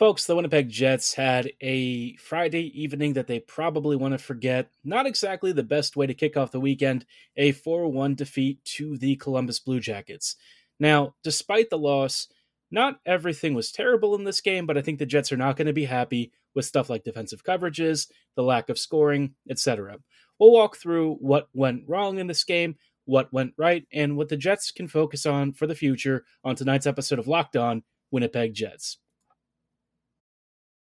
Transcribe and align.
Folks, 0.00 0.24
the 0.24 0.34
Winnipeg 0.34 0.70
Jets 0.70 1.12
had 1.12 1.52
a 1.60 2.16
Friday 2.16 2.72
evening 2.82 3.12
that 3.12 3.26
they 3.26 3.38
probably 3.38 3.96
want 3.96 4.12
to 4.12 4.18
forget. 4.18 4.70
Not 4.82 5.04
exactly 5.04 5.52
the 5.52 5.62
best 5.62 5.94
way 5.94 6.06
to 6.06 6.14
kick 6.14 6.38
off 6.38 6.52
the 6.52 6.58
weekend, 6.58 7.04
a 7.36 7.52
4 7.52 7.86
1 7.86 8.14
defeat 8.14 8.64
to 8.64 8.96
the 8.96 9.16
Columbus 9.16 9.60
Blue 9.60 9.78
Jackets. 9.78 10.36
Now, 10.78 11.16
despite 11.22 11.68
the 11.68 11.76
loss, 11.76 12.28
not 12.70 12.98
everything 13.04 13.52
was 13.52 13.72
terrible 13.72 14.14
in 14.14 14.24
this 14.24 14.40
game, 14.40 14.64
but 14.64 14.78
I 14.78 14.80
think 14.80 14.98
the 14.98 15.04
Jets 15.04 15.32
are 15.32 15.36
not 15.36 15.58
going 15.58 15.66
to 15.66 15.74
be 15.74 15.84
happy 15.84 16.32
with 16.54 16.64
stuff 16.64 16.88
like 16.88 17.04
defensive 17.04 17.44
coverages, 17.44 18.10
the 18.36 18.42
lack 18.42 18.70
of 18.70 18.78
scoring, 18.78 19.34
etc. 19.50 19.98
We'll 20.38 20.50
walk 20.50 20.78
through 20.78 21.16
what 21.16 21.50
went 21.52 21.82
wrong 21.86 22.18
in 22.18 22.26
this 22.26 22.44
game, 22.44 22.76
what 23.04 23.34
went 23.34 23.52
right, 23.58 23.86
and 23.92 24.16
what 24.16 24.30
the 24.30 24.38
Jets 24.38 24.70
can 24.70 24.88
focus 24.88 25.26
on 25.26 25.52
for 25.52 25.66
the 25.66 25.74
future 25.74 26.24
on 26.42 26.56
tonight's 26.56 26.86
episode 26.86 27.18
of 27.18 27.28
Locked 27.28 27.58
On 27.58 27.82
Winnipeg 28.10 28.54
Jets. 28.54 28.96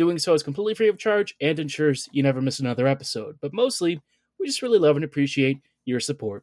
Doing 0.00 0.18
so 0.18 0.32
is 0.32 0.42
completely 0.42 0.72
free 0.72 0.88
of 0.88 0.96
charge 0.96 1.36
and 1.42 1.58
ensures 1.58 2.08
you 2.10 2.22
never 2.22 2.40
miss 2.40 2.58
another 2.58 2.86
episode. 2.86 3.36
But 3.42 3.52
mostly, 3.52 4.00
we 4.38 4.46
just 4.46 4.62
really 4.62 4.78
love 4.78 4.96
and 4.96 5.04
appreciate 5.04 5.58
your 5.84 6.00
support. 6.00 6.42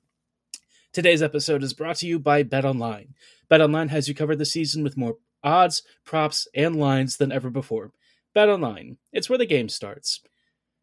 Today's 0.94 1.24
episode 1.24 1.64
is 1.64 1.74
brought 1.74 1.96
to 1.96 2.06
you 2.06 2.20
by 2.20 2.44
BetOnline. 2.44 3.08
BetOnline 3.50 3.90
has 3.90 4.08
you 4.08 4.14
covered 4.14 4.38
this 4.38 4.52
season 4.52 4.84
with 4.84 4.96
more 4.96 5.18
odds, 5.44 5.82
props, 6.06 6.48
and 6.54 6.76
lines 6.76 7.18
than 7.18 7.32
ever 7.32 7.50
before. 7.50 7.92
BetOnline, 8.36 8.98
it's 9.12 9.28
where 9.28 9.40
the 9.40 9.46
game 9.48 9.70
starts. 9.70 10.22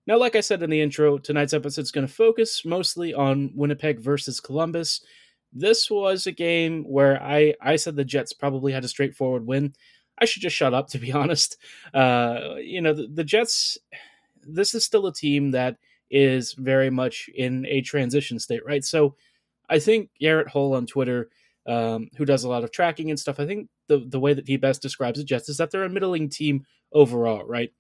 Now, 0.09 0.19
like 0.19 0.35
I 0.35 0.41
said 0.41 0.61
in 0.61 0.69
the 0.69 0.81
intro, 0.81 1.17
tonight's 1.17 1.55
episode 1.55 1.83
is 1.83 1.93
going 1.93 2.09
to 2.09 2.13
focus 2.13 2.65
mostly 2.65 3.15
on 3.15 3.53
Winnipeg 3.55 4.01
versus 4.01 4.41
Columbus. 4.41 5.01
This 5.53 5.89
was 5.89 6.27
a 6.27 6.33
game 6.33 6.83
where 6.83 7.23
I, 7.23 7.55
I 7.63 7.77
said 7.77 7.95
the 7.95 8.05
Jets 8.05 8.33
probably 8.33 8.73
had 8.73 8.83
a 8.83 8.89
straightforward 8.89 9.47
win. 9.47 9.75
I 10.19 10.25
should 10.25 10.43
just 10.43 10.57
shut 10.57 10.75
up, 10.75 10.89
to 10.91 10.99
be 10.99 11.13
honest. 11.13 11.57
Uh, 11.93 12.55
you 12.59 12.81
know, 12.81 12.93
the, 12.93 13.09
the 13.13 13.25
Jets, 13.25 13.79
this 14.43 14.75
is 14.75 14.85
still 14.85 15.07
a 15.07 15.15
team 15.15 15.53
that 15.53 15.77
is 16.11 16.53
very 16.53 16.91
much 16.91 17.29
in 17.35 17.67
a 17.67 17.81
transition 17.81 18.39
state, 18.39 18.65
right? 18.65 18.85
So 18.85 19.17
I 19.69 19.79
think 19.79 20.11
Garret 20.21 20.49
Hohl 20.49 20.77
on 20.77 20.87
Twitter, 20.87 21.31
um, 21.67 22.09
who 22.17 22.25
does 22.25 22.45
a 22.45 22.49
lot 22.49 22.63
of 22.63 22.71
tracking 22.71 23.11
and 23.11 23.19
stuff, 23.19 23.41
I 23.41 23.47
think 23.47 23.69
the, 23.89 24.05
the 24.07 24.21
way 24.21 24.35
that 24.35 24.47
he 24.47 24.57
best 24.57 24.83
describes 24.83 25.19
the 25.19 25.25
Jets 25.25 25.49
is 25.49 25.57
that 25.57 25.71
they're 25.71 25.85
a 25.85 25.91
middling 25.91 26.29
team 26.29 26.67
overall, 26.93 27.45
right? 27.45 27.73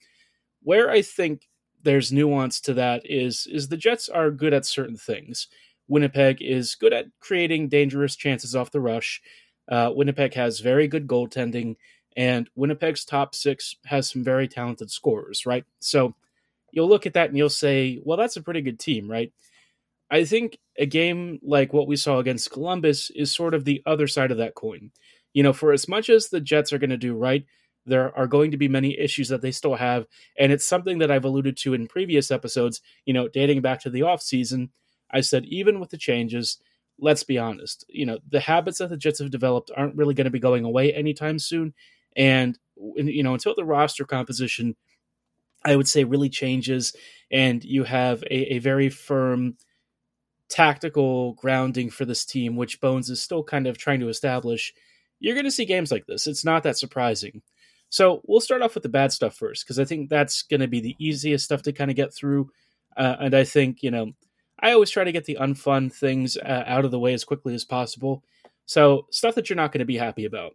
Where 0.62 0.90
I 0.90 1.02
think 1.02 1.48
there's 1.82 2.12
nuance 2.12 2.60
to 2.62 2.74
that 2.74 3.02
is 3.04 3.46
is 3.46 3.68
the 3.68 3.76
Jets 3.76 4.08
are 4.08 4.30
good 4.30 4.54
at 4.54 4.66
certain 4.66 4.96
things. 4.96 5.48
Winnipeg 5.86 6.40
is 6.40 6.74
good 6.74 6.94
at 6.94 7.06
creating 7.20 7.68
dangerous 7.68 8.16
chances 8.16 8.56
off 8.56 8.70
the 8.70 8.80
rush. 8.80 9.20
Uh, 9.68 9.92
Winnipeg 9.94 10.34
has 10.34 10.60
very 10.60 10.88
good 10.88 11.06
goaltending. 11.06 11.76
And 12.16 12.48
Winnipeg's 12.54 13.04
top 13.04 13.34
six 13.34 13.76
has 13.86 14.10
some 14.10 14.22
very 14.22 14.48
talented 14.48 14.90
scorers, 14.90 15.46
right? 15.46 15.64
So 15.80 16.14
you'll 16.70 16.88
look 16.88 17.06
at 17.06 17.14
that 17.14 17.28
and 17.28 17.36
you'll 17.36 17.48
say, 17.50 18.00
well, 18.04 18.16
that's 18.16 18.36
a 18.36 18.42
pretty 18.42 18.60
good 18.60 18.78
team, 18.78 19.10
right? 19.10 19.32
I 20.10 20.24
think 20.24 20.58
a 20.78 20.86
game 20.86 21.40
like 21.42 21.72
what 21.72 21.88
we 21.88 21.96
saw 21.96 22.18
against 22.18 22.50
Columbus 22.50 23.10
is 23.10 23.34
sort 23.34 23.54
of 23.54 23.64
the 23.64 23.82
other 23.86 24.06
side 24.06 24.30
of 24.30 24.38
that 24.38 24.54
coin. 24.54 24.90
You 25.32 25.42
know, 25.42 25.52
for 25.52 25.72
as 25.72 25.88
much 25.88 26.08
as 26.08 26.28
the 26.28 26.40
Jets 26.40 26.72
are 26.72 26.78
going 26.78 26.90
to 26.90 26.96
do 26.96 27.16
right, 27.16 27.44
there 27.86 28.16
are 28.16 28.26
going 28.26 28.50
to 28.50 28.56
be 28.56 28.68
many 28.68 28.98
issues 28.98 29.28
that 29.28 29.42
they 29.42 29.50
still 29.50 29.74
have. 29.74 30.06
And 30.38 30.52
it's 30.52 30.66
something 30.66 30.98
that 30.98 31.10
I've 31.10 31.24
alluded 31.24 31.56
to 31.58 31.74
in 31.74 31.86
previous 31.86 32.30
episodes, 32.30 32.80
you 33.04 33.12
know, 33.12 33.28
dating 33.28 33.60
back 33.60 33.80
to 33.80 33.90
the 33.90 34.00
offseason. 34.00 34.70
I 35.10 35.20
said, 35.20 35.44
even 35.46 35.80
with 35.80 35.90
the 35.90 35.98
changes, 35.98 36.58
let's 36.98 37.24
be 37.24 37.38
honest, 37.38 37.84
you 37.88 38.06
know, 38.06 38.18
the 38.28 38.40
habits 38.40 38.78
that 38.78 38.88
the 38.88 38.96
Jets 38.96 39.18
have 39.18 39.30
developed 39.30 39.70
aren't 39.76 39.96
really 39.96 40.14
going 40.14 40.26
to 40.26 40.30
be 40.30 40.38
going 40.38 40.64
away 40.64 40.92
anytime 40.94 41.38
soon. 41.38 41.74
And 42.16 42.58
you 42.76 43.22
know, 43.22 43.34
until 43.34 43.54
the 43.54 43.64
roster 43.64 44.04
composition, 44.04 44.76
I 45.64 45.76
would 45.76 45.88
say, 45.88 46.04
really 46.04 46.28
changes, 46.28 46.94
and 47.30 47.64
you 47.64 47.84
have 47.84 48.22
a, 48.24 48.54
a 48.54 48.58
very 48.58 48.90
firm 48.90 49.56
tactical 50.48 51.32
grounding 51.34 51.90
for 51.90 52.04
this 52.04 52.24
team, 52.24 52.56
which 52.56 52.80
Bones 52.80 53.10
is 53.10 53.22
still 53.22 53.42
kind 53.42 53.66
of 53.66 53.78
trying 53.78 54.00
to 54.00 54.08
establish. 54.08 54.72
You're 55.20 55.34
going 55.34 55.44
to 55.44 55.50
see 55.50 55.64
games 55.64 55.90
like 55.90 56.06
this. 56.06 56.26
It's 56.26 56.44
not 56.44 56.64
that 56.64 56.76
surprising. 56.76 57.42
So 57.88 58.20
we'll 58.24 58.40
start 58.40 58.62
off 58.62 58.74
with 58.74 58.82
the 58.82 58.88
bad 58.88 59.12
stuff 59.12 59.36
first, 59.36 59.64
because 59.64 59.78
I 59.78 59.84
think 59.84 60.10
that's 60.10 60.42
going 60.42 60.60
to 60.60 60.68
be 60.68 60.80
the 60.80 60.96
easiest 60.98 61.44
stuff 61.44 61.62
to 61.62 61.72
kind 61.72 61.90
of 61.90 61.96
get 61.96 62.12
through. 62.12 62.50
Uh, 62.96 63.16
and 63.20 63.34
I 63.34 63.44
think, 63.44 63.82
you 63.82 63.90
know, 63.90 64.12
I 64.60 64.72
always 64.72 64.90
try 64.90 65.04
to 65.04 65.12
get 65.12 65.24
the 65.24 65.38
unfun 65.40 65.92
things 65.92 66.36
uh, 66.36 66.64
out 66.66 66.84
of 66.84 66.90
the 66.90 66.98
way 66.98 67.14
as 67.14 67.24
quickly 67.24 67.54
as 67.54 67.64
possible. 67.64 68.22
So, 68.66 69.06
stuff 69.10 69.34
that 69.34 69.48
you're 69.48 69.56
not 69.56 69.72
going 69.72 69.80
to 69.80 69.84
be 69.84 69.96
happy 69.96 70.24
about. 70.24 70.54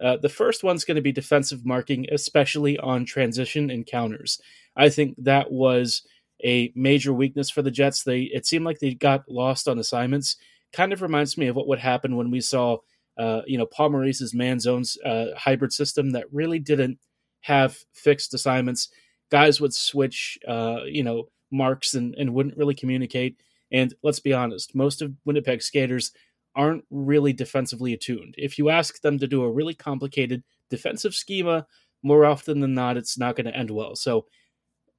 Uh, 0.00 0.16
the 0.16 0.28
first 0.28 0.64
one's 0.64 0.84
going 0.84 0.96
to 0.96 1.02
be 1.02 1.12
defensive 1.12 1.66
marking, 1.66 2.06
especially 2.10 2.78
on 2.78 3.04
transition 3.04 3.70
and 3.70 3.86
counters. 3.86 4.40
I 4.76 4.88
think 4.88 5.14
that 5.18 5.52
was 5.52 6.02
a 6.44 6.72
major 6.74 7.12
weakness 7.12 7.50
for 7.50 7.62
the 7.62 7.70
Jets. 7.70 8.02
They 8.02 8.22
it 8.22 8.46
seemed 8.46 8.64
like 8.64 8.78
they 8.78 8.94
got 8.94 9.28
lost 9.28 9.68
on 9.68 9.78
assignments. 9.78 10.36
Kind 10.72 10.92
of 10.92 11.02
reminds 11.02 11.36
me 11.36 11.48
of 11.48 11.56
what 11.56 11.68
would 11.68 11.78
happen 11.78 12.16
when 12.16 12.30
we 12.30 12.40
saw, 12.40 12.78
uh, 13.18 13.42
you 13.46 13.58
know, 13.58 13.66
Paul 13.66 13.90
Maurice's 13.90 14.32
man 14.32 14.58
zones 14.60 14.96
uh, 15.04 15.26
hybrid 15.36 15.72
system 15.72 16.10
that 16.12 16.32
really 16.32 16.58
didn't 16.58 16.98
have 17.40 17.76
fixed 17.92 18.32
assignments. 18.32 18.88
Guys 19.30 19.60
would 19.60 19.74
switch, 19.74 20.38
uh, 20.48 20.80
you 20.86 21.02
know, 21.02 21.28
marks 21.50 21.94
and, 21.94 22.14
and 22.14 22.32
wouldn't 22.32 22.56
really 22.56 22.74
communicate. 22.74 23.40
And 23.72 23.94
let's 24.02 24.20
be 24.20 24.32
honest, 24.32 24.74
most 24.74 25.02
of 25.02 25.12
Winnipeg 25.24 25.62
skaters 25.62 26.12
aren't 26.56 26.84
really 26.90 27.32
defensively 27.32 27.92
attuned. 27.92 28.34
If 28.36 28.58
you 28.58 28.70
ask 28.70 29.00
them 29.00 29.18
to 29.18 29.26
do 29.26 29.42
a 29.42 29.50
really 29.50 29.74
complicated 29.74 30.42
defensive 30.68 31.14
schema, 31.14 31.66
more 32.02 32.24
often 32.24 32.60
than 32.60 32.74
not, 32.74 32.96
it's 32.96 33.18
not 33.18 33.36
going 33.36 33.46
to 33.46 33.56
end 33.56 33.70
well. 33.70 33.94
So 33.94 34.26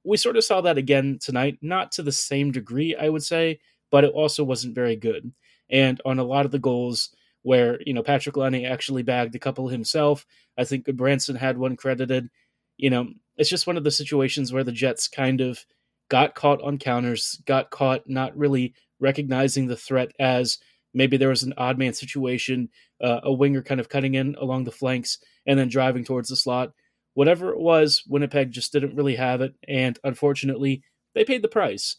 we 0.04 0.16
sort 0.16 0.36
of 0.36 0.44
saw 0.44 0.60
that 0.62 0.78
again 0.78 1.18
tonight, 1.20 1.58
not 1.62 1.92
to 1.92 2.02
the 2.02 2.12
same 2.12 2.52
degree, 2.52 2.96
I 2.96 3.08
would 3.08 3.22
say, 3.22 3.60
but 3.90 4.04
it 4.04 4.12
also 4.12 4.44
wasn't 4.44 4.74
very 4.74 4.96
good. 4.96 5.32
And 5.70 6.00
on 6.04 6.18
a 6.18 6.24
lot 6.24 6.44
of 6.44 6.50
the 6.50 6.58
goals 6.58 7.10
where, 7.42 7.80
you 7.84 7.92
know, 7.92 8.02
Patrick 8.02 8.36
Laine 8.36 8.64
actually 8.66 9.02
bagged 9.02 9.34
a 9.34 9.40
couple 9.40 9.68
himself, 9.68 10.26
I 10.56 10.64
think 10.64 10.86
Branson 10.86 11.36
had 11.36 11.58
one 11.58 11.76
credited. 11.76 12.30
You 12.76 12.90
know, 12.90 13.08
it's 13.36 13.50
just 13.50 13.66
one 13.66 13.76
of 13.76 13.84
the 13.84 13.90
situations 13.90 14.52
where 14.52 14.64
the 14.64 14.72
Jets 14.72 15.08
kind 15.08 15.40
of 15.40 15.64
got 16.08 16.34
caught 16.34 16.60
on 16.62 16.78
counters, 16.78 17.40
got 17.46 17.70
caught 17.70 18.08
not 18.08 18.36
really 18.36 18.74
recognizing 19.00 19.66
the 19.66 19.76
threat 19.76 20.12
as 20.20 20.58
Maybe 20.94 21.16
there 21.16 21.28
was 21.28 21.42
an 21.42 21.54
odd 21.56 21.78
man 21.78 21.92
situation, 21.92 22.68
uh, 23.02 23.20
a 23.22 23.32
winger 23.32 23.62
kind 23.62 23.80
of 23.80 23.88
cutting 23.88 24.14
in 24.14 24.34
along 24.36 24.64
the 24.64 24.70
flanks 24.70 25.18
and 25.46 25.58
then 25.58 25.68
driving 25.68 26.04
towards 26.04 26.28
the 26.28 26.36
slot. 26.36 26.72
Whatever 27.14 27.50
it 27.50 27.58
was, 27.58 28.02
Winnipeg 28.08 28.50
just 28.50 28.72
didn't 28.72 28.96
really 28.96 29.16
have 29.16 29.40
it, 29.42 29.54
and 29.68 29.98
unfortunately, 30.04 30.82
they 31.14 31.24
paid 31.24 31.42
the 31.42 31.48
price. 31.48 31.96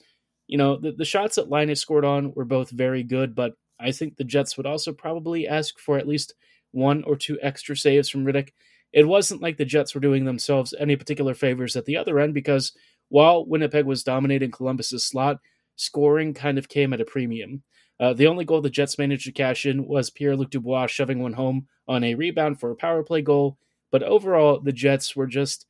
You 0.48 0.58
know, 0.58 0.78
the, 0.78 0.92
the 0.92 1.06
shots 1.06 1.36
that 1.36 1.50
Linus 1.50 1.80
scored 1.80 2.06
on 2.06 2.34
were 2.34 2.46
both 2.46 2.70
very 2.72 3.04
good, 3.04 3.36
but 3.36 3.54
I 3.80 3.92
think 3.92 4.16
the 4.16 4.24
Jets 4.24 4.58
would 4.58 4.66
also 4.66 4.92
probably 4.92 5.48
ask 5.48 5.78
for 5.78 5.98
at 5.98 6.08
least 6.08 6.34
one 6.72 7.04
or 7.04 7.16
two 7.16 7.38
extra 7.42 7.78
saves 7.78 8.10
from 8.10 8.26
Rittich. 8.26 8.50
It 8.92 9.08
wasn't 9.08 9.42
like 9.42 9.58
the 9.58 9.66
Jets 9.66 9.94
were 9.94 10.02
doing 10.02 10.26
themselves 10.26 10.74
any 10.80 10.96
particular 10.96 11.34
favors 11.34 11.76
at 11.76 11.86
the 11.86 11.98
other 11.98 12.20
end 12.20 12.34
because 12.34 12.74
while 13.10 13.46
Winnipeg 13.46 13.86
was 13.86 14.04
dominating 14.04 14.52
Columbus's 14.52 15.04
slot, 15.04 15.40
scoring 15.76 16.34
kind 16.34 16.58
of 16.58 16.70
came 16.70 16.94
at 16.94 17.02
a 17.02 17.06
premium. 17.06 17.64
Uh, 18.04 18.12
the 18.12 18.28
only 18.28 18.44
goal 18.44 18.60
the 18.60 18.70
Jets 18.70 18.98
managed 18.98 19.24
to 19.24 19.32
cash 19.32 19.66
in 19.66 19.88
was 19.88 20.10
Pierre 20.10 20.36
Luc 20.36 20.50
Dubois 20.50 20.88
shoving 20.88 21.20
one 21.20 21.32
home 21.32 21.68
on 21.88 22.04
a 22.04 22.16
rebound 22.16 22.60
for 22.60 22.70
a 22.70 22.76
power 22.76 23.02
play 23.02 23.22
goal. 23.22 23.58
But 23.92 24.04
overall, 24.04 24.60
the 24.60 24.74
Jets 24.74 25.16
were 25.16 25.26
just, 25.26 25.68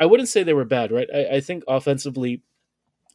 I 0.00 0.06
wouldn't 0.06 0.30
say 0.30 0.42
they 0.42 0.54
were 0.54 0.64
bad, 0.64 0.90
right? 0.90 1.08
I, 1.14 1.36
I 1.36 1.40
think 1.40 1.62
offensively, 1.68 2.40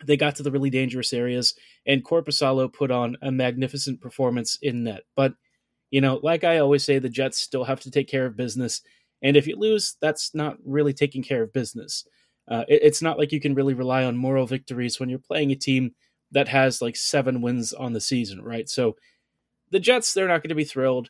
they 0.05 0.17
got 0.17 0.35
to 0.35 0.43
the 0.43 0.51
really 0.51 0.69
dangerous 0.69 1.13
areas, 1.13 1.55
and 1.87 2.05
Korpisalo 2.05 2.71
put 2.71 2.91
on 2.91 3.17
a 3.23 3.31
magnificent 3.31 4.01
performance 4.01 4.59
in 4.61 4.83
net. 4.83 5.01
But, 5.15 5.33
you 5.89 6.01
know, 6.01 6.19
like 6.21 6.43
I 6.43 6.59
always 6.59 6.83
say, 6.83 6.99
the 6.99 7.09
Jets 7.09 7.39
still 7.39 7.63
have 7.63 7.79
to 7.79 7.89
take 7.89 8.07
care 8.07 8.27
of 8.27 8.37
business. 8.37 8.83
And 9.23 9.35
if 9.35 9.47
you 9.47 9.55
lose, 9.55 9.97
that's 9.99 10.35
not 10.35 10.57
really 10.63 10.93
taking 10.93 11.23
care 11.23 11.41
of 11.41 11.53
business. 11.53 12.05
Uh, 12.47 12.65
it, 12.67 12.81
it's 12.83 13.01
not 13.01 13.17
like 13.17 13.31
you 13.31 13.41
can 13.41 13.55
really 13.55 13.73
rely 13.73 14.03
on 14.03 14.15
moral 14.15 14.45
victories 14.45 14.99
when 14.99 15.09
you're 15.09 15.17
playing 15.17 15.51
a 15.51 15.55
team 15.55 15.95
that 16.31 16.47
has 16.47 16.81
like 16.81 16.95
seven 16.95 17.41
wins 17.41 17.73
on 17.73 17.93
the 17.93 18.01
season, 18.01 18.41
right? 18.41 18.67
So 18.69 18.95
the 19.71 19.79
Jets, 19.79 20.13
they're 20.13 20.27
not 20.27 20.41
going 20.41 20.49
to 20.49 20.55
be 20.55 20.63
thrilled. 20.63 21.09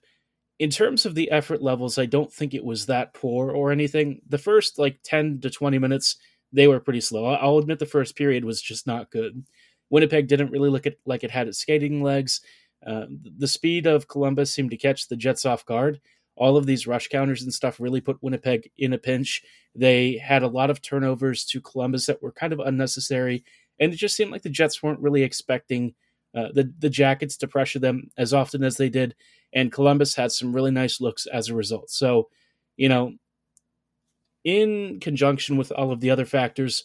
In 0.60 0.69
terms 0.69 1.06
of 1.06 1.16
the 1.16 1.30
effort 1.30 1.62
levels, 1.62 1.98
I 1.98 2.06
don't 2.06 2.34
think 2.34 2.54
it 2.54 2.66
was 2.66 2.88
that 2.88 3.14
poor 3.14 3.52
or 3.52 3.72
anything. 3.72 4.22
The 4.28 4.40
first 4.40 4.80
like 4.80 5.00
10 5.04 5.42
to 5.42 5.50
20 5.50 5.78
minutes, 5.78 6.18
they 6.52 6.68
were 6.68 6.80
pretty 6.80 7.02
slow. 7.02 7.25
I'll 7.25 7.60
admit 7.60 7.80
the 7.80 7.86
first 7.86 8.16
period 8.16 8.44
was 8.44 8.62
just 8.62 8.88
not 8.88 9.12
good. 9.12 9.46
Winnipeg 9.90 10.28
didn't 10.28 10.52
really 10.52 10.69
look 10.69 10.88
at, 10.88 10.98
like 11.06 11.24
it 11.24 11.31
had 11.31 11.48
its 11.48 11.60
skating 11.60 12.02
legs. 12.02 12.42
Uh, 12.86 13.06
the 13.38 13.48
speed 13.48 13.88
of 13.88 14.08
Columbus 14.08 14.54
seemed 14.54 14.72
to 14.72 14.78
catch 14.78 15.08
the 15.08 15.16
Jets 15.16 15.46
off 15.46 15.66
guard. 15.66 16.00
All 16.36 16.58
of 16.58 16.66
these 16.66 16.86
rush 16.86 17.08
counters 17.08 17.42
and 17.42 17.54
stuff 17.54 17.80
really 17.80 18.02
put 18.02 18.22
Winnipeg 18.22 18.70
in 18.78 18.94
a 18.94 18.98
pinch. 18.98 19.44
They 19.74 20.18
had 20.18 20.44
a 20.44 20.48
lot 20.48 20.70
of 20.70 20.81
turnovers 20.81 21.46
to 21.46 21.62
Columbus 21.62 22.06
that 22.06 22.22
were 22.22 22.31
kind 22.31 22.54
of 22.54 22.60
unnecessary, 22.60 23.44
and 23.79 23.94
it 23.94 23.97
just 23.97 24.15
seemed 24.15 24.31
like 24.31 24.41
the 24.41 24.50
Jets 24.50 24.81
weren't 24.81 25.00
really 25.00 25.24
expecting 25.24 25.94
uh, 26.35 26.50
the 26.53 26.71
the 26.79 26.89
Jackets 26.89 27.38
to 27.38 27.47
pressure 27.47 27.79
them 27.79 28.09
as 28.18 28.33
often 28.33 28.63
as 28.63 28.77
they 28.77 28.89
did, 28.89 29.15
and 29.53 29.71
Columbus 29.71 30.15
had 30.15 30.31
some 30.31 30.53
really 30.53 30.71
nice 30.71 31.01
looks 31.01 31.25
as 31.27 31.50
a 31.50 31.56
result. 31.56 31.89
So, 31.89 32.29
you 32.75 32.89
know, 32.89 33.13
in 34.44 35.00
conjunction 35.00 35.57
with 35.57 35.71
all 35.71 35.91
of 35.91 36.00
the 36.00 36.09
other 36.09 36.25
factors, 36.25 36.83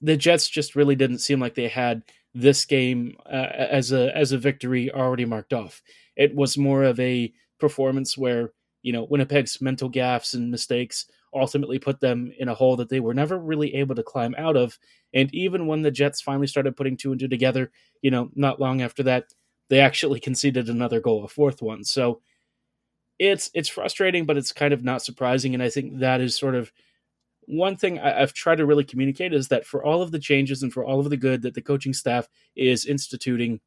the 0.00 0.16
Jets 0.16 0.48
just 0.48 0.76
really 0.76 0.94
didn't 0.96 1.18
seem 1.18 1.40
like 1.40 1.54
they 1.54 1.68
had 1.68 2.02
this 2.34 2.64
game 2.64 3.16
uh, 3.26 3.48
as 3.52 3.92
a 3.92 4.16
as 4.16 4.32
a 4.32 4.38
victory 4.38 4.92
already 4.92 5.24
marked 5.24 5.52
off. 5.52 5.82
It 6.16 6.34
was 6.34 6.58
more 6.58 6.84
of 6.84 7.00
a 7.00 7.32
performance 7.58 8.16
where 8.18 8.52
you 8.88 8.94
know 8.94 9.04
Winnipeg's 9.04 9.60
mental 9.60 9.90
gaffes 9.90 10.32
and 10.32 10.50
mistakes 10.50 11.04
ultimately 11.34 11.78
put 11.78 12.00
them 12.00 12.32
in 12.38 12.48
a 12.48 12.54
hole 12.54 12.74
that 12.76 12.88
they 12.88 13.00
were 13.00 13.12
never 13.12 13.38
really 13.38 13.74
able 13.74 13.94
to 13.94 14.02
climb 14.02 14.34
out 14.38 14.56
of. 14.56 14.78
And 15.12 15.32
even 15.34 15.66
when 15.66 15.82
the 15.82 15.90
Jets 15.90 16.22
finally 16.22 16.46
started 16.46 16.74
putting 16.74 16.96
two 16.96 17.10
and 17.10 17.20
two 17.20 17.28
together, 17.28 17.70
you 18.00 18.10
know, 18.10 18.30
not 18.34 18.60
long 18.60 18.80
after 18.80 19.02
that, 19.02 19.24
they 19.68 19.80
actually 19.80 20.20
conceded 20.28 20.70
another 20.70 21.00
goal, 21.00 21.22
a 21.26 21.28
fourth 21.28 21.60
one. 21.60 21.84
So 21.84 22.22
it's 23.18 23.50
it's 23.52 23.68
frustrating, 23.68 24.24
but 24.24 24.38
it's 24.38 24.52
kind 24.52 24.72
of 24.72 24.82
not 24.82 25.02
surprising. 25.02 25.52
And 25.52 25.62
I 25.62 25.68
think 25.68 25.98
that 25.98 26.22
is 26.22 26.34
sort 26.34 26.54
of 26.54 26.72
one 27.44 27.76
thing 27.76 27.98
I, 27.98 28.20
have 28.20 28.32
tried 28.32 28.56
to 28.56 28.66
really 28.66 28.84
communicate 28.84 29.34
is 29.34 29.48
that 29.48 29.66
for 29.66 29.84
all 29.84 30.00
of 30.00 30.12
the 30.12 30.18
changes 30.18 30.62
and 30.62 30.72
for 30.72 30.82
all 30.82 31.00
of 31.00 31.10
the 31.10 31.16
good 31.18 31.42
that 31.42 31.52
the 31.52 31.60
coaching 31.60 31.92
staff 31.92 32.26
is 32.56 32.86
instituting, 32.86 33.60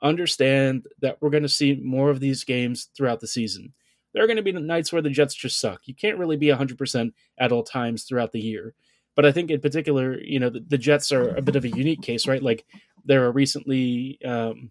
understand 0.00 0.86
that 1.00 1.18
we're 1.20 1.30
going 1.30 1.42
to 1.42 1.48
see 1.50 1.80
more 1.82 2.08
of 2.08 2.20
these 2.20 2.44
games 2.44 2.88
throughout 2.96 3.20
the 3.20 3.26
season. 3.26 3.74
There 4.14 4.22
are 4.22 4.26
going 4.26 4.36
to 4.36 4.42
be 4.42 4.52
nights 4.52 4.92
where 4.92 5.02
the 5.02 5.10
Jets 5.10 5.34
just 5.34 5.60
suck. 5.60 5.82
You 5.84 5.94
can't 5.94 6.18
really 6.18 6.36
be 6.36 6.46
100% 6.46 7.12
at 7.38 7.52
all 7.52 7.64
times 7.64 8.04
throughout 8.04 8.32
the 8.32 8.40
year. 8.40 8.74
But 9.16 9.26
I 9.26 9.32
think 9.32 9.50
in 9.50 9.60
particular, 9.60 10.18
you 10.20 10.40
know, 10.40 10.50
the, 10.50 10.64
the 10.66 10.78
Jets 10.78 11.12
are 11.12 11.36
a 11.36 11.42
bit 11.42 11.56
of 11.56 11.64
a 11.64 11.68
unique 11.68 12.02
case, 12.02 12.26
right? 12.26 12.42
Like 12.42 12.64
there 13.04 13.24
are 13.24 13.32
recently, 13.32 14.18
um, 14.24 14.70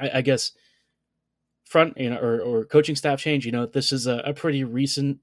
I, 0.00 0.10
I 0.14 0.20
guess, 0.22 0.52
front 1.64 1.96
you 1.96 2.10
know, 2.10 2.18
or, 2.18 2.40
or 2.40 2.64
coaching 2.64 2.96
staff 2.96 3.18
change. 3.18 3.46
You 3.46 3.52
know, 3.52 3.66
this 3.66 3.92
is 3.92 4.06
a, 4.06 4.18
a 4.18 4.34
pretty 4.34 4.64
recent 4.64 5.18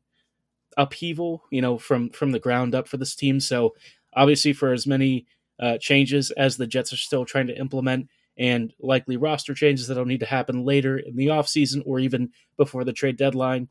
upheaval, 0.78 1.44
you 1.52 1.62
know, 1.62 1.78
from 1.78 2.10
from 2.10 2.32
the 2.32 2.40
ground 2.40 2.76
up 2.76 2.88
for 2.88 2.98
this 2.98 3.16
team. 3.16 3.40
So 3.40 3.76
obviously, 4.14 4.54
for 4.54 4.74
as 4.74 4.88
many 4.88 5.26
uh, 5.60 5.78
changes 5.80 6.32
as 6.32 6.58
the 6.58 6.68
Jets 6.68 6.94
are 6.94 6.98
still 6.98 7.26
trying 7.26 7.48
to 7.48 7.58
implement, 7.58 8.10
and 8.40 8.74
likely 8.80 9.18
roster 9.18 9.54
changes 9.54 9.88
that'll 9.88 10.06
need 10.06 10.22
to 10.22 10.26
happen 10.26 10.66
later 10.66 10.98
in 10.98 11.16
the 11.16 11.28
offseason 11.28 11.84
or 11.86 12.00
even 12.00 12.32
before 12.58 12.84
the 12.84 12.94
trade 12.94 13.18
deadline, 13.18 13.68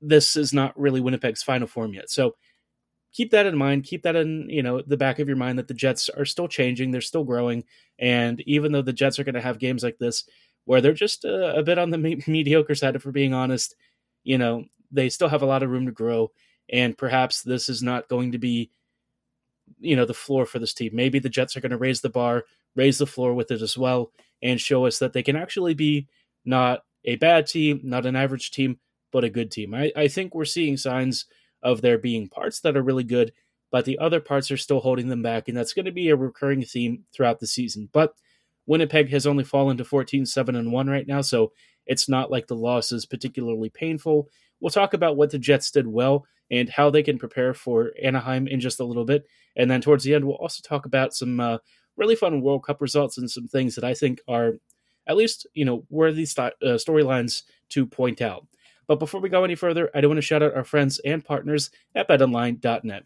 this 0.00 0.36
is 0.36 0.54
not 0.54 0.78
really 0.78 1.00
Winnipeg's 1.00 1.42
final 1.42 1.66
form 1.66 1.92
yet. 1.92 2.08
So 2.08 2.36
keep 3.12 3.32
that 3.32 3.46
in 3.46 3.58
mind. 3.58 3.84
Keep 3.84 4.04
that 4.04 4.16
in 4.16 4.48
you 4.48 4.62
know 4.62 4.80
the 4.80 4.96
back 4.96 5.18
of 5.18 5.28
your 5.28 5.36
mind 5.36 5.58
that 5.58 5.68
the 5.68 5.74
Jets 5.74 6.08
are 6.08 6.24
still 6.24 6.48
changing, 6.48 6.90
they're 6.90 7.00
still 7.02 7.24
growing, 7.24 7.64
and 7.98 8.40
even 8.46 8.72
though 8.72 8.82
the 8.82 8.92
Jets 8.94 9.18
are 9.18 9.24
going 9.24 9.34
to 9.34 9.40
have 9.42 9.58
games 9.58 9.82
like 9.82 9.98
this 9.98 10.24
where 10.66 10.80
they're 10.80 10.92
just 10.92 11.24
a, 11.24 11.56
a 11.56 11.62
bit 11.62 11.78
on 11.78 11.90
the 11.90 11.98
me- 11.98 12.22
mediocre 12.26 12.74
side, 12.74 12.94
if 12.94 13.06
we're 13.06 13.12
being 13.12 13.32
honest. 13.32 13.74
You 14.22 14.38
know, 14.38 14.64
they 14.92 15.08
still 15.08 15.28
have 15.28 15.42
a 15.42 15.46
lot 15.46 15.62
of 15.62 15.70
room 15.70 15.86
to 15.86 15.92
grow, 15.92 16.32
and 16.68 16.98
perhaps 16.98 17.42
this 17.42 17.68
is 17.68 17.82
not 17.82 18.08
going 18.08 18.32
to 18.32 18.38
be, 18.38 18.70
you 19.78 19.96
know, 19.96 20.04
the 20.04 20.12
floor 20.12 20.44
for 20.44 20.58
this 20.58 20.74
team. 20.74 20.90
Maybe 20.92 21.20
the 21.20 21.28
Jets 21.28 21.56
are 21.56 21.60
going 21.60 21.70
to 21.70 21.78
raise 21.78 22.00
the 22.00 22.10
bar, 22.10 22.44
raise 22.76 22.98
the 22.98 23.06
floor 23.06 23.34
with 23.34 23.50
it 23.50 23.62
as 23.62 23.76
well, 23.76 24.12
and 24.42 24.60
show 24.60 24.86
us 24.86 24.98
that 25.00 25.12
they 25.12 25.22
can 25.22 25.34
actually 25.34 25.74
be 25.74 26.06
not 26.44 26.82
a 27.04 27.16
bad 27.16 27.46
team, 27.46 27.80
not 27.82 28.06
an 28.06 28.16
average 28.16 28.50
team, 28.50 28.78
but 29.12 29.24
a 29.24 29.30
good 29.30 29.50
team. 29.50 29.74
I, 29.74 29.92
I 29.96 30.08
think 30.08 30.34
we're 30.34 30.44
seeing 30.44 30.76
signs 30.76 31.26
of 31.62 31.80
there 31.80 31.98
being 31.98 32.28
parts 32.28 32.60
that 32.60 32.76
are 32.76 32.82
really 32.82 33.04
good, 33.04 33.32
but 33.72 33.84
the 33.84 33.98
other 33.98 34.20
parts 34.20 34.50
are 34.50 34.56
still 34.56 34.80
holding 34.80 35.08
them 35.08 35.22
back, 35.22 35.48
and 35.48 35.56
that's 35.56 35.72
going 35.72 35.86
to 35.86 35.92
be 35.92 36.10
a 36.10 36.16
recurring 36.16 36.62
theme 36.62 37.04
throughout 37.12 37.40
the 37.40 37.46
season. 37.46 37.88
But 37.92 38.14
Winnipeg 38.66 39.10
has 39.10 39.26
only 39.26 39.44
fallen 39.44 39.76
to 39.78 39.84
14 39.84 40.26
7 40.26 40.54
and 40.54 40.72
1 40.72 40.88
right 40.88 41.06
now, 41.06 41.22
so 41.22 41.52
it's 41.86 42.08
not 42.08 42.30
like 42.30 42.46
the 42.46 42.56
loss 42.56 42.92
is 42.92 43.06
particularly 43.06 43.70
painful. 43.70 44.28
We'll 44.60 44.70
talk 44.70 44.94
about 44.94 45.16
what 45.16 45.30
the 45.30 45.38
Jets 45.38 45.70
did 45.70 45.86
well 45.86 46.26
and 46.50 46.68
how 46.68 46.90
they 46.90 47.02
can 47.02 47.18
prepare 47.18 47.54
for 47.54 47.92
Anaheim 48.02 48.46
in 48.46 48.60
just 48.60 48.80
a 48.80 48.84
little 48.84 49.04
bit. 49.04 49.26
And 49.56 49.70
then 49.70 49.80
towards 49.80 50.04
the 50.04 50.14
end, 50.14 50.24
we'll 50.24 50.36
also 50.36 50.62
talk 50.62 50.86
about 50.86 51.14
some 51.14 51.40
uh, 51.40 51.58
really 51.96 52.16
fun 52.16 52.40
World 52.40 52.64
Cup 52.64 52.80
results 52.80 53.18
and 53.18 53.30
some 53.30 53.46
things 53.46 53.74
that 53.74 53.84
I 53.84 53.94
think 53.94 54.20
are 54.28 54.54
at 55.06 55.16
least, 55.16 55.46
you 55.54 55.64
know, 55.64 55.84
worthy 55.88 56.26
st- 56.26 56.54
uh, 56.62 56.76
storylines 56.76 57.42
to 57.70 57.86
point 57.86 58.20
out. 58.20 58.46
But 58.86 58.98
before 58.98 59.20
we 59.20 59.28
go 59.28 59.44
any 59.44 59.54
further, 59.54 59.90
I 59.94 60.00
do 60.00 60.08
want 60.08 60.18
to 60.18 60.22
shout 60.22 60.42
out 60.42 60.54
our 60.54 60.64
friends 60.64 61.00
and 61.04 61.24
partners 61.24 61.70
at 61.94 62.08
betonline.net. 62.08 63.04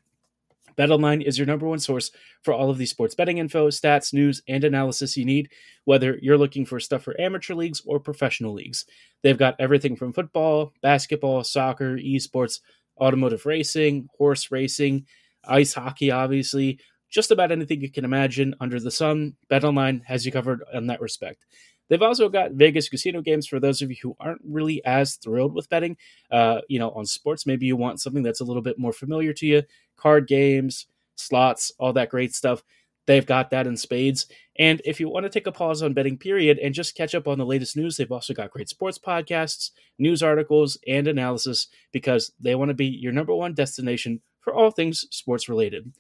BetOnline 0.77 1.23
is 1.23 1.37
your 1.37 1.47
number 1.47 1.67
one 1.67 1.79
source 1.79 2.11
for 2.43 2.55
all 2.55 2.71
of 2.71 2.79
the 2.79 2.87
sports 2.87 3.15
betting 3.15 3.39
info, 3.39 3.69
stats, 3.69 4.15
news, 4.15 4.43
and 4.49 4.65
analysis 4.65 5.17
you 5.17 5.25
need, 5.25 5.51
whether 5.85 6.19
you're 6.23 6.39
looking 6.39 6.65
for 6.65 6.81
stuff 6.81 7.03
for 7.03 7.21
amateur 7.21 7.55
leagues 7.55 7.83
or 7.85 8.01
professional 8.01 8.55
leagues. 8.55 8.87
They've 9.23 9.37
got 9.37 9.57
everything 9.59 9.97
from 9.97 10.13
football, 10.13 10.73
basketball, 10.81 11.45
soccer, 11.45 11.97
esports, 11.97 12.61
automotive 12.99 13.47
racing, 13.47 14.09
horse 14.17 14.51
racing, 14.51 15.07
ice 15.45 15.75
hockey, 15.75 16.11
obviously, 16.11 16.79
just 17.11 17.31
about 17.31 17.53
anything 17.53 17.81
you 17.81 17.91
can 17.91 18.05
imagine 18.05 18.55
under 18.61 18.81
the 18.81 18.91
sun. 18.91 19.35
BetOnline 19.51 20.05
has 20.05 20.25
you 20.25 20.33
covered 20.33 20.63
in 20.73 20.87
that 20.87 21.01
respect. 21.01 21.45
They've 21.89 22.01
also 22.01 22.29
got 22.29 22.53
Vegas 22.53 22.89
casino 22.89 23.21
games 23.21 23.49
for 23.49 23.59
those 23.59 23.83
of 23.83 23.91
you 23.91 23.97
who 24.01 24.17
aren't 24.21 24.41
really 24.45 24.83
as 24.85 25.17
thrilled 25.17 25.55
with 25.55 25.69
betting. 25.69 25.97
Uh, 26.31 26.61
you 26.69 26.79
know, 26.79 26.93
on 26.93 27.05
sports, 27.05 27.47
maybe 27.47 27.67
you 27.67 27.77
want 27.77 28.01
something 28.01 28.23
that's 28.23 28.41
a 28.41 28.45
little 28.45 28.63
bit 28.63 28.79
more 28.79 28.93
familiar 28.93 29.33
to 29.35 29.47
you. 29.47 29.63
Card 29.97 30.29
games, 30.29 30.87
slots, 31.17 31.73
all 31.79 31.93
that 31.95 32.09
great 32.09 32.33
stuff. 32.33 32.63
They've 33.07 33.27
got 33.27 33.51
that 33.51 33.67
in 33.67 33.77
spades. 33.77 34.27
And 34.57 34.81
if 34.85 35.01
you 35.01 35.09
want 35.09 35.25
to 35.25 35.31
take 35.31 35.49
a 35.49 35.53
pause 35.53 35.83
on 35.83 35.95
betting, 35.95 36.17
period, 36.17 36.59
and 36.59 36.73
just 36.73 36.95
catch 36.95 37.15
up 37.17 37.27
on 37.27 37.39
the 37.39 37.47
latest 37.47 37.77
news, 37.77 37.97
they've 37.97 38.13
also 38.13 38.35
got 38.35 38.53
great 38.53 38.69
sports 38.69 38.99
podcasts, 38.99 39.71
news 39.99 40.23
articles, 40.23 40.79
and 40.87 41.09
analysis 41.09 41.67
because 41.91 42.31
they 42.39 42.55
want 42.55 42.69
to 42.69 42.75
be 42.75 42.87
your 42.87 43.13
number 43.13 43.35
one 43.35 43.53
destination 43.53 44.21
for 44.41 44.55
all 44.55 44.71
things 44.71 45.07
sports 45.11 45.49
related. 45.49 45.93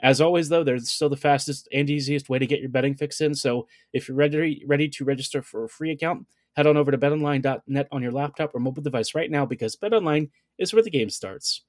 As 0.00 0.20
always, 0.20 0.48
though, 0.48 0.64
they're 0.64 0.78
still 0.78 1.08
the 1.08 1.16
fastest 1.16 1.68
and 1.72 1.88
easiest 1.88 2.28
way 2.28 2.38
to 2.38 2.46
get 2.46 2.60
your 2.60 2.68
betting 2.68 2.94
fix 2.94 3.20
in. 3.20 3.34
So 3.34 3.66
if 3.92 4.08
you're 4.08 4.16
ready 4.16 4.62
ready 4.66 4.88
to 4.88 5.04
register 5.04 5.40
for 5.40 5.64
a 5.64 5.68
free 5.68 5.92
account, 5.92 6.26
head 6.56 6.66
on 6.66 6.76
over 6.76 6.90
to 6.90 6.98
betonline.net 6.98 7.88
on 7.90 8.02
your 8.02 8.12
laptop 8.12 8.54
or 8.54 8.60
mobile 8.60 8.82
device 8.82 9.14
right 9.14 9.30
now 9.30 9.46
because 9.46 9.76
BetOnline 9.76 10.30
is 10.58 10.72
where 10.72 10.82
the 10.82 10.90
game 10.90 11.10
starts. 11.10 11.62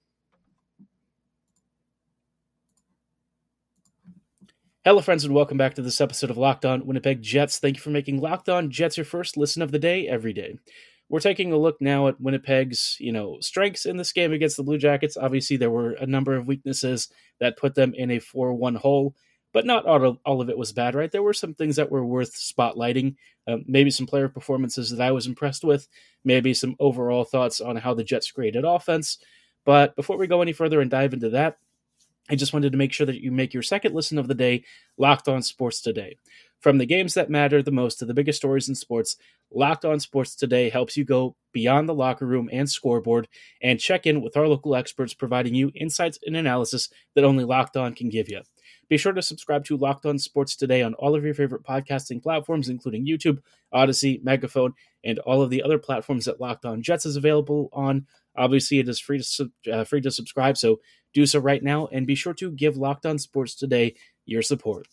Hello, 4.83 5.01
friends, 5.01 5.25
and 5.25 5.33
welcome 5.33 5.57
back 5.57 5.73
to 5.73 5.81
this 5.81 5.99
episode 5.99 6.29
of 6.29 6.37
Locked 6.37 6.63
On 6.63 6.85
Winnipeg 6.85 7.19
Jets. 7.23 7.57
Thank 7.57 7.77
you 7.77 7.81
for 7.81 7.89
making 7.89 8.21
Locked 8.21 8.49
On 8.49 8.69
Jets 8.69 8.97
your 8.97 9.05
first 9.05 9.35
listen 9.35 9.63
of 9.63 9.71
the 9.71 9.79
day 9.79 10.07
every 10.07 10.31
day. 10.31 10.59
We're 11.09 11.19
taking 11.19 11.51
a 11.51 11.57
look 11.57 11.79
now 11.79 12.07
at 12.07 12.19
Winnipeg's, 12.19 12.97
you 12.99 13.11
know, 13.11 13.37
strengths 13.39 13.85
in 13.85 13.97
this 13.97 14.11
game 14.11 14.33
against 14.33 14.57
the 14.57 14.63
Blue 14.63 14.77
Jackets. 14.77 15.17
Obviously, 15.17 15.55
there 15.55 15.69
were 15.69 15.91
a 15.91 16.07
number 16.07 16.35
of 16.35 16.47
weaknesses 16.47 17.09
that 17.39 17.57
put 17.57 17.75
them 17.75 17.93
in 17.93 18.11
a 18.11 18.19
4-1 18.19 18.77
hole, 18.77 19.15
but 19.53 19.65
not 19.65 19.85
all 19.85 20.03
of, 20.03 20.17
all 20.25 20.41
of 20.41 20.49
it 20.49 20.57
was 20.57 20.71
bad, 20.71 20.95
right? 20.95 21.11
There 21.11 21.21
were 21.21 21.33
some 21.33 21.53
things 21.53 21.75
that 21.75 21.91
were 21.91 22.05
worth 22.05 22.33
spotlighting. 22.33 23.15
Um, 23.47 23.63
maybe 23.67 23.91
some 23.91 24.07
player 24.07 24.27
performances 24.27 24.89
that 24.89 25.01
I 25.01 25.11
was 25.11 25.27
impressed 25.27 25.63
with. 25.63 25.87
Maybe 26.23 26.55
some 26.55 26.75
overall 26.79 27.23
thoughts 27.23 27.61
on 27.61 27.75
how 27.75 27.93
the 27.93 28.03
Jets 28.03 28.31
created 28.31 28.65
offense. 28.65 29.19
But 29.63 29.95
before 29.95 30.17
we 30.17 30.27
go 30.27 30.41
any 30.41 30.53
further 30.53 30.81
and 30.81 30.89
dive 30.89 31.13
into 31.13 31.29
that, 31.29 31.57
I 32.29 32.35
just 32.35 32.53
wanted 32.53 32.71
to 32.71 32.77
make 32.77 32.91
sure 32.91 33.05
that 33.05 33.21
you 33.21 33.31
make 33.31 33.53
your 33.53 33.63
second 33.63 33.93
listen 33.93 34.17
of 34.17 34.27
the 34.27 34.33
day 34.33 34.63
locked 34.97 35.27
on 35.27 35.43
sports 35.43 35.81
today. 35.81 36.17
From 36.59 36.79
the 36.79 36.85
games 36.85 37.13
that 37.13 37.29
matter 37.29 37.61
the 37.61 37.71
most 37.71 37.99
to 37.99 38.05
the 38.05 38.13
biggest 38.13 38.37
stories 38.37 38.67
in 38.67 38.75
sports, 38.75 39.17
Locked 39.53 39.85
On 39.85 39.99
Sports 39.99 40.35
Today 40.35 40.69
helps 40.69 40.97
you 40.97 41.05
go 41.05 41.35
beyond 41.53 41.87
the 41.87 41.93
locker 41.93 42.25
room 42.25 42.49
and 42.51 42.69
scoreboard 42.69 43.27
and 43.61 43.79
check 43.79 44.07
in 44.07 44.21
with 44.21 44.35
our 44.35 44.47
local 44.47 44.75
experts 44.75 45.13
providing 45.13 45.53
you 45.53 45.71
insights 45.75 46.17
and 46.25 46.35
analysis 46.35 46.89
that 47.13 47.23
only 47.23 47.43
Locked 47.43 47.77
On 47.77 47.93
can 47.93 48.09
give 48.09 48.29
you. 48.29 48.41
Be 48.89 48.97
sure 48.97 49.13
to 49.13 49.21
subscribe 49.21 49.63
to 49.65 49.77
Locked 49.77 50.05
On 50.05 50.17
Sports 50.17 50.55
today 50.55 50.81
on 50.81 50.95
all 50.95 51.15
of 51.15 51.23
your 51.23 51.33
favorite 51.33 51.63
podcasting 51.63 52.21
platforms, 52.21 52.69
including 52.69 53.05
YouTube, 53.05 53.41
Odyssey, 53.71 54.19
Megaphone, 54.23 54.73
and 55.03 55.19
all 55.19 55.41
of 55.41 55.49
the 55.49 55.61
other 55.61 55.77
platforms 55.77 56.25
that 56.25 56.41
Locked 56.41 56.65
On 56.65 56.81
Jets 56.81 57.05
is 57.05 57.15
available 57.15 57.69
on. 57.73 58.07
Obviously, 58.35 58.79
it 58.79 58.89
is 58.89 58.99
free 58.99 59.21
to 59.21 59.51
uh, 59.71 59.83
free 59.83 60.01
to 60.01 60.11
subscribe, 60.11 60.57
so 60.57 60.79
do 61.15 61.25
so 61.25 61.39
right 61.39 61.63
now, 61.63 61.87
and 61.87 62.05
be 62.05 62.13
sure 62.13 62.33
to 62.35 62.51
give 62.51 62.77
Locked 62.77 63.05
On 63.07 63.17
Sports 63.17 63.55
today 63.55 63.95
your 64.25 64.43
support. 64.43 64.87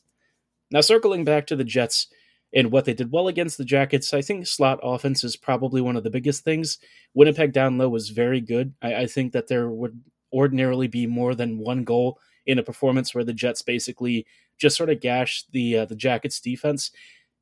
Now, 0.71 0.81
circling 0.81 1.25
back 1.25 1.47
to 1.49 1.57
the 1.57 1.65
Jets 1.65 2.07
and 2.55 2.71
what 2.71 2.85
they 2.87 2.95
did 2.95 3.13
well 3.13 3.29
against 3.29 3.59
the 3.59 3.65
Jackets, 3.65 4.15
I 4.15 4.23
think 4.23 4.47
slot 4.47 4.79
offense 4.83 5.25
is 5.25 5.37
probably 5.37 5.81
one 5.81 5.97
of 5.97 6.05
the 6.05 6.11
biggest 6.11 6.45
things. 6.45 6.79
Winnipeg 7.13 7.53
down 7.53 7.77
low 7.77 7.89
was 7.89 8.11
very 8.11 8.41
good. 8.41 8.73
I, 8.81 8.95
I 8.95 9.07
think 9.07 9.33
that 9.33 9.49
there 9.49 9.69
would 9.69 10.01
ordinarily 10.33 10.87
be 10.87 11.07
more 11.07 11.35
than 11.35 11.59
one 11.59 11.85
goal 11.85 12.19
in 12.47 12.59
a 12.59 12.63
performance 12.63 13.15
where 13.15 13.25
the 13.25 13.35
Jets 13.35 13.63
basically 13.63 14.25
just 14.59 14.77
sort 14.77 14.91
of 14.91 15.01
gashed 15.01 15.51
the 15.53 15.79
uh, 15.79 15.85
the 15.87 15.97
Jackets 15.97 16.41
defense. 16.41 16.93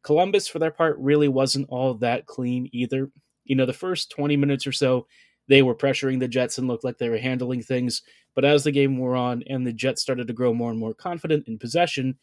Columbus, 0.03 0.49
for 0.49 0.59
their 0.59 0.71
part, 0.71 0.97
really 0.99 1.29
wasn't 1.29 1.69
all 1.69 1.93
that 1.95 2.27
clean 2.27 2.71
either. 2.73 3.11
You 3.45 3.57
know, 3.57 3.67
the 3.67 3.73
first 3.75 4.11
20 4.11 4.37
minutes 4.39 4.67
or 4.67 4.73
so, 4.73 5.07
they 5.51 5.63
were 5.63 5.75
pressuring 5.75 6.21
the 6.21 6.29
Jets 6.29 6.59
and 6.59 6.69
looked 6.69 6.85
like 6.85 6.97
they 6.99 7.09
were 7.09 7.19
handling 7.19 7.61
things. 7.61 8.03
But 8.37 8.45
as 8.45 8.63
the 8.63 8.71
game 8.71 8.97
wore 8.97 9.17
on 9.17 9.43
and 9.49 9.67
the 9.67 9.73
Jets 9.73 10.01
started 10.01 10.29
to 10.29 10.33
grow 10.33 10.55
more 10.55 10.71
and 10.71 10.79
more 10.79 10.95
confident 10.95 11.49
in 11.49 11.59
possession, 11.59 12.17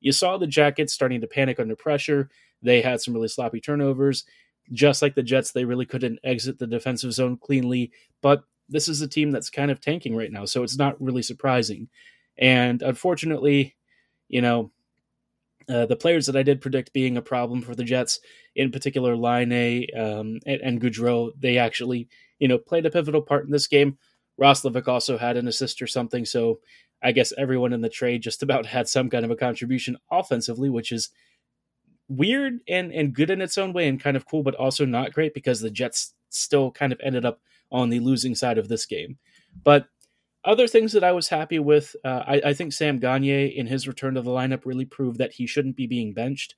you 0.00 0.12
saw 0.12 0.36
the 0.36 0.46
Jackets 0.46 0.92
starting 0.92 1.22
to 1.22 1.26
panic 1.26 1.58
under 1.58 1.74
pressure. 1.74 2.28
They 2.60 2.82
had 2.82 3.00
some 3.00 3.14
really 3.14 3.28
sloppy 3.28 3.58
turnovers. 3.58 4.24
Just 4.70 5.00
like 5.00 5.14
the 5.14 5.22
Jets, 5.22 5.52
they 5.52 5.64
really 5.64 5.86
couldn't 5.86 6.18
exit 6.24 6.58
the 6.58 6.66
defensive 6.66 7.14
zone 7.14 7.38
cleanly. 7.38 7.90
But 8.20 8.44
this 8.68 8.86
is 8.86 9.00
a 9.00 9.08
team 9.08 9.30
that's 9.30 9.48
kind 9.48 9.70
of 9.70 9.80
tanking 9.80 10.14
right 10.14 10.30
now, 10.30 10.44
so 10.44 10.62
it's 10.62 10.76
not 10.76 11.00
really 11.00 11.22
surprising. 11.22 11.88
And 12.36 12.82
unfortunately, 12.82 13.76
you 14.28 14.42
know, 14.42 14.72
uh, 15.68 15.86
the 15.86 15.96
players 15.96 16.26
that 16.26 16.36
I 16.36 16.42
did 16.42 16.60
predict 16.60 16.92
being 16.92 17.16
a 17.16 17.22
problem 17.22 17.62
for 17.62 17.74
the 17.74 17.84
Jets, 17.84 18.20
in 18.54 18.70
particular 18.70 19.16
Laine 19.16 19.86
um, 19.96 20.38
and, 20.46 20.60
and 20.62 20.80
Gaudreau, 20.80 21.32
they 21.38 21.58
actually, 21.58 22.08
you 22.38 22.48
know, 22.48 22.58
played 22.58 22.86
a 22.86 22.90
pivotal 22.90 23.22
part 23.22 23.44
in 23.44 23.50
this 23.50 23.66
game. 23.66 23.98
Roslovic 24.40 24.88
also 24.88 25.16
had 25.16 25.36
an 25.36 25.48
assist 25.48 25.80
or 25.80 25.86
something, 25.86 26.24
so 26.24 26.60
I 27.02 27.12
guess 27.12 27.32
everyone 27.38 27.72
in 27.72 27.82
the 27.82 27.88
trade 27.88 28.22
just 28.22 28.42
about 28.44 28.66
had 28.66 28.88
some 28.88 29.10
kind 29.10 29.24
of 29.24 29.30
a 29.30 29.36
contribution 29.36 29.96
offensively, 30.10 30.70
which 30.70 30.92
is 30.92 31.10
weird 32.08 32.60
and 32.68 32.92
and 32.92 33.14
good 33.14 33.30
in 33.30 33.40
its 33.40 33.56
own 33.56 33.72
way 33.72 33.88
and 33.88 34.00
kind 34.00 34.16
of 34.16 34.26
cool, 34.26 34.42
but 34.42 34.54
also 34.54 34.84
not 34.84 35.12
great 35.12 35.34
because 35.34 35.60
the 35.60 35.70
Jets 35.70 36.14
still 36.28 36.70
kind 36.70 36.92
of 36.92 37.00
ended 37.02 37.24
up 37.24 37.40
on 37.70 37.88
the 37.88 38.00
losing 38.00 38.34
side 38.34 38.58
of 38.58 38.68
this 38.68 38.86
game. 38.86 39.18
But 39.62 39.86
other 40.44 40.66
things 40.68 40.92
that 40.92 41.04
I 41.04 41.12
was 41.12 41.28
happy 41.28 41.58
with, 41.58 41.96
uh, 42.04 42.22
I, 42.26 42.42
I, 42.46 42.54
think 42.54 42.72
Sam 42.72 42.98
Gagner 42.98 43.46
in 43.46 43.66
his 43.66 43.88
return 43.88 44.14
to 44.14 44.22
the 44.22 44.30
lineup 44.30 44.66
really 44.66 44.84
proved 44.84 45.18
that 45.18 45.32
he 45.32 45.46
shouldn't 45.46 45.76
be 45.76 45.86
being 45.86 46.12
benched. 46.12 46.54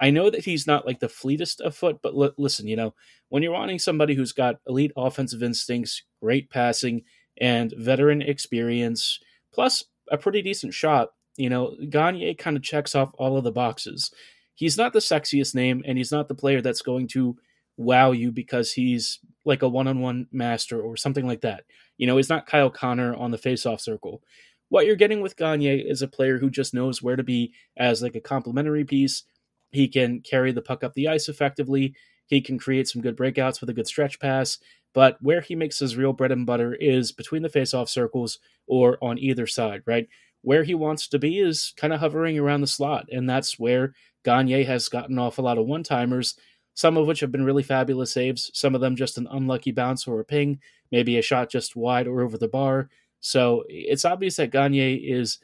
I 0.00 0.10
know 0.10 0.30
that 0.30 0.44
he's 0.44 0.66
not 0.66 0.86
like 0.86 0.98
the 0.98 1.08
fleetest 1.08 1.60
of 1.60 1.76
foot, 1.76 2.00
but 2.02 2.14
l- 2.14 2.34
listen, 2.36 2.66
you 2.66 2.74
know, 2.74 2.94
when 3.28 3.42
you're 3.42 3.52
wanting 3.52 3.78
somebody 3.78 4.14
who's 4.14 4.32
got 4.32 4.56
elite 4.66 4.90
offensive 4.96 5.42
instincts, 5.42 6.02
great 6.20 6.50
passing, 6.50 7.02
and 7.40 7.72
veteran 7.76 8.22
experience, 8.22 9.20
plus 9.52 9.84
a 10.10 10.18
pretty 10.18 10.42
decent 10.42 10.74
shot, 10.74 11.10
you 11.36 11.48
know, 11.48 11.76
Gagner 11.88 12.34
kind 12.34 12.56
of 12.56 12.62
checks 12.62 12.94
off 12.94 13.12
all 13.18 13.36
of 13.36 13.44
the 13.44 13.52
boxes. 13.52 14.10
He's 14.54 14.76
not 14.76 14.92
the 14.92 14.98
sexiest 14.98 15.54
name, 15.54 15.82
and 15.86 15.96
he's 15.96 16.12
not 16.12 16.28
the 16.28 16.34
player 16.34 16.60
that's 16.60 16.82
going 16.82 17.08
to 17.08 17.36
wow 17.76 18.10
you 18.10 18.32
because 18.32 18.72
he's 18.72 19.20
like 19.44 19.62
a 19.62 19.68
one-on-one 19.68 20.26
master 20.32 20.80
or 20.80 20.96
something 20.96 21.26
like 21.26 21.40
that. 21.42 21.64
You 21.98 22.06
know, 22.06 22.16
he's 22.16 22.28
not 22.28 22.46
Kyle 22.46 22.70
Connor 22.70 23.14
on 23.14 23.30
the 23.30 23.38
face-off 23.38 23.80
circle. 23.80 24.22
What 24.68 24.86
you're 24.86 24.96
getting 24.96 25.20
with 25.20 25.36
Gagner 25.36 25.74
is 25.74 26.02
a 26.02 26.08
player 26.08 26.38
who 26.38 26.50
just 26.50 26.74
knows 26.74 27.02
where 27.02 27.16
to 27.16 27.22
be 27.22 27.52
as 27.76 28.02
like 28.02 28.14
a 28.14 28.20
complementary 28.20 28.84
piece. 28.84 29.24
He 29.70 29.88
can 29.88 30.20
carry 30.20 30.52
the 30.52 30.62
puck 30.62 30.82
up 30.82 30.94
the 30.94 31.08
ice 31.08 31.28
effectively. 31.28 31.94
He 32.26 32.40
can 32.40 32.58
create 32.58 32.88
some 32.88 33.02
good 33.02 33.16
breakouts 33.16 33.60
with 33.60 33.70
a 33.70 33.74
good 33.74 33.86
stretch 33.86 34.18
pass. 34.18 34.58
But 34.94 35.18
where 35.20 35.40
he 35.40 35.54
makes 35.54 35.78
his 35.78 35.96
real 35.96 36.12
bread 36.12 36.32
and 36.32 36.46
butter 36.46 36.74
is 36.74 37.12
between 37.12 37.42
the 37.42 37.48
face-off 37.48 37.88
circles 37.88 38.38
or 38.66 38.98
on 39.02 39.18
either 39.18 39.46
side, 39.46 39.82
right? 39.86 40.08
Where 40.42 40.64
he 40.64 40.74
wants 40.74 41.08
to 41.08 41.18
be 41.18 41.38
is 41.38 41.72
kind 41.76 41.92
of 41.92 42.00
hovering 42.00 42.38
around 42.38 42.62
the 42.62 42.66
slot, 42.66 43.06
and 43.10 43.28
that's 43.28 43.58
where 43.58 43.94
Gagner 44.24 44.64
has 44.64 44.88
gotten 44.88 45.18
off 45.18 45.38
a 45.38 45.42
lot 45.42 45.58
of 45.58 45.66
one-timers 45.66 46.34
some 46.74 46.96
of 46.96 47.06
which 47.06 47.20
have 47.20 47.32
been 47.32 47.44
really 47.44 47.62
fabulous 47.62 48.12
saves, 48.12 48.50
some 48.54 48.74
of 48.74 48.80
them 48.80 48.96
just 48.96 49.18
an 49.18 49.28
unlucky 49.30 49.72
bounce 49.72 50.06
or 50.06 50.20
a 50.20 50.24
ping, 50.24 50.58
maybe 50.92 51.18
a 51.18 51.22
shot 51.22 51.50
just 51.50 51.74
wide 51.74 52.06
or 52.06 52.20
over 52.20 52.38
the 52.38 52.46
bar. 52.48 52.88
So 53.20 53.64
it's 53.68 54.04
obvious 54.04 54.36
that 54.36 54.52
Gagner 54.52 54.98
is 55.02 55.38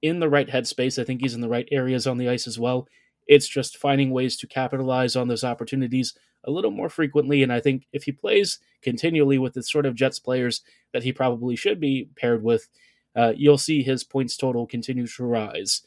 in 0.00 0.20
the 0.20 0.28
right 0.28 0.48
headspace. 0.48 0.98
I 0.98 1.04
think 1.04 1.20
he's 1.20 1.34
in 1.34 1.40
the 1.40 1.48
right 1.48 1.68
areas 1.70 2.06
on 2.06 2.16
the 2.16 2.28
ice 2.28 2.46
as 2.46 2.58
well. 2.58 2.86
It's 3.26 3.48
just 3.48 3.76
finding 3.76 4.10
ways 4.10 4.36
to 4.38 4.46
capitalize 4.46 5.16
on 5.16 5.28
those 5.28 5.44
opportunities 5.44 6.14
a 6.44 6.50
little 6.50 6.70
more 6.70 6.88
frequently. 6.88 7.42
And 7.42 7.52
I 7.52 7.60
think 7.60 7.86
if 7.92 8.04
he 8.04 8.12
plays 8.12 8.60
continually 8.82 9.38
with 9.38 9.54
the 9.54 9.62
sort 9.62 9.84
of 9.84 9.96
Jets 9.96 10.20
players 10.20 10.62
that 10.92 11.02
he 11.02 11.12
probably 11.12 11.56
should 11.56 11.80
be 11.80 12.08
paired 12.14 12.42
with, 12.42 12.68
uh, 13.16 13.32
you'll 13.36 13.58
see 13.58 13.82
his 13.82 14.04
points 14.04 14.36
total 14.36 14.66
continue 14.66 15.06
to 15.06 15.24
rise. 15.24 15.82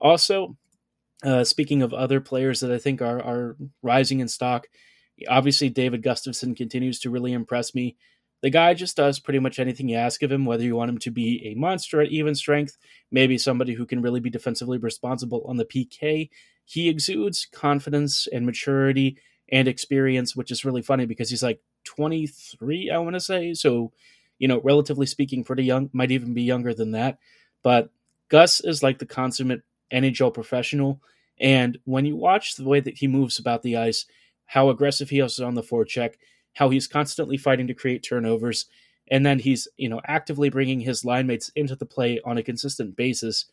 Also, 0.00 0.56
uh, 1.22 1.44
speaking 1.44 1.82
of 1.82 1.92
other 1.92 2.20
players 2.20 2.60
that 2.60 2.72
I 2.72 2.78
think 2.78 3.02
are 3.02 3.20
are 3.20 3.56
rising 3.82 4.20
in 4.20 4.28
stock, 4.28 4.66
obviously 5.28 5.68
David 5.68 6.02
Gustafsson 6.02 6.56
continues 6.56 7.00
to 7.00 7.10
really 7.10 7.32
impress 7.32 7.74
me. 7.74 7.96
The 8.42 8.50
guy 8.50 8.72
just 8.72 8.96
does 8.96 9.18
pretty 9.18 9.38
much 9.38 9.58
anything 9.58 9.88
you 9.88 9.96
ask 9.96 10.22
of 10.22 10.32
him, 10.32 10.46
whether 10.46 10.64
you 10.64 10.74
want 10.74 10.90
him 10.90 10.98
to 10.98 11.10
be 11.10 11.46
a 11.46 11.58
monster 11.58 12.00
at 12.00 12.10
even 12.10 12.34
strength, 12.34 12.78
maybe 13.10 13.36
somebody 13.36 13.74
who 13.74 13.84
can 13.84 14.00
really 14.00 14.20
be 14.20 14.30
defensively 14.30 14.78
responsible 14.78 15.42
on 15.46 15.56
the 15.56 15.66
PK. 15.66 16.30
He 16.64 16.88
exudes 16.88 17.46
confidence 17.52 18.26
and 18.32 18.46
maturity 18.46 19.18
and 19.50 19.68
experience, 19.68 20.34
which 20.34 20.50
is 20.50 20.64
really 20.64 20.80
funny 20.80 21.04
because 21.04 21.28
he's 21.28 21.42
like 21.42 21.60
23, 21.84 22.90
I 22.90 22.98
want 22.98 23.14
to 23.14 23.20
say. 23.20 23.52
So, 23.52 23.92
you 24.38 24.48
know, 24.48 24.60
relatively 24.62 25.06
speaking, 25.06 25.44
pretty 25.44 25.64
young, 25.64 25.90
might 25.92 26.10
even 26.10 26.32
be 26.32 26.42
younger 26.42 26.72
than 26.72 26.92
that. 26.92 27.18
But 27.62 27.90
Gus 28.30 28.60
is 28.60 28.82
like 28.82 28.98
the 28.98 29.06
consummate 29.06 29.62
NHL 29.92 30.32
professional. 30.32 31.02
And 31.38 31.78
when 31.84 32.06
you 32.06 32.16
watch 32.16 32.54
the 32.54 32.64
way 32.64 32.80
that 32.80 32.96
he 32.96 33.06
moves 33.06 33.38
about 33.38 33.62
the 33.62 33.76
ice, 33.76 34.06
how 34.50 34.68
aggressive 34.68 35.10
he 35.10 35.20
is 35.20 35.38
on 35.38 35.54
the 35.54 35.62
forecheck, 35.62 36.14
how 36.54 36.70
he's 36.70 36.88
constantly 36.88 37.36
fighting 37.36 37.68
to 37.68 37.74
create 37.74 38.02
turnovers, 38.02 38.66
and 39.08 39.24
then 39.24 39.38
he's 39.38 39.68
you 39.76 39.88
know 39.88 40.00
actively 40.06 40.50
bringing 40.50 40.80
his 40.80 41.04
line 41.04 41.28
mates 41.28 41.52
into 41.54 41.76
the 41.76 41.86
play 41.86 42.20
on 42.24 42.36
a 42.36 42.42
consistent 42.42 42.96
basis. 42.96 43.46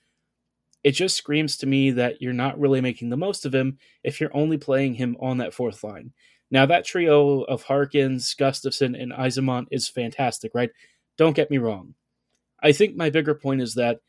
It 0.84 0.92
just 0.94 1.16
screams 1.16 1.56
to 1.58 1.68
me 1.68 1.92
that 1.92 2.20
you're 2.20 2.34
not 2.34 2.60
really 2.60 2.82
making 2.82 3.10
the 3.10 3.18
most 3.18 3.46
of 3.46 3.54
him 3.54 3.78
if 4.04 4.20
you're 4.20 4.36
only 4.36 4.58
playing 4.58 4.96
him 4.96 5.16
on 5.20 5.38
that 5.38 5.54
fourth 5.54 5.84
line. 5.84 6.14
Now 6.50 6.66
that 6.66 6.86
trio 6.86 7.42
of 7.42 7.64
Harkins, 7.64 8.34
Gustafsson, 8.34 9.00
and 9.00 9.12
Eyssimont 9.12 9.68
is 9.70 9.88
fantastic, 9.88 10.52
right? 10.56 10.72
Don't 11.16 11.36
get 11.36 11.52
me 11.52 11.60
wrong. 11.60 11.94
I 12.64 12.72
think 12.72 12.96
my 12.96 13.12
bigger 13.12 13.36
point 13.36 13.62
is 13.62 13.76
that 13.76 14.00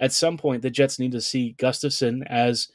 at 0.00 0.14
some 0.14 0.38
point 0.38 0.62
the 0.62 0.70
Jets 0.70 0.98
need 0.98 1.12
to 1.12 1.20
see 1.20 1.56
Gustafsson 1.58 2.26
as 2.26 2.68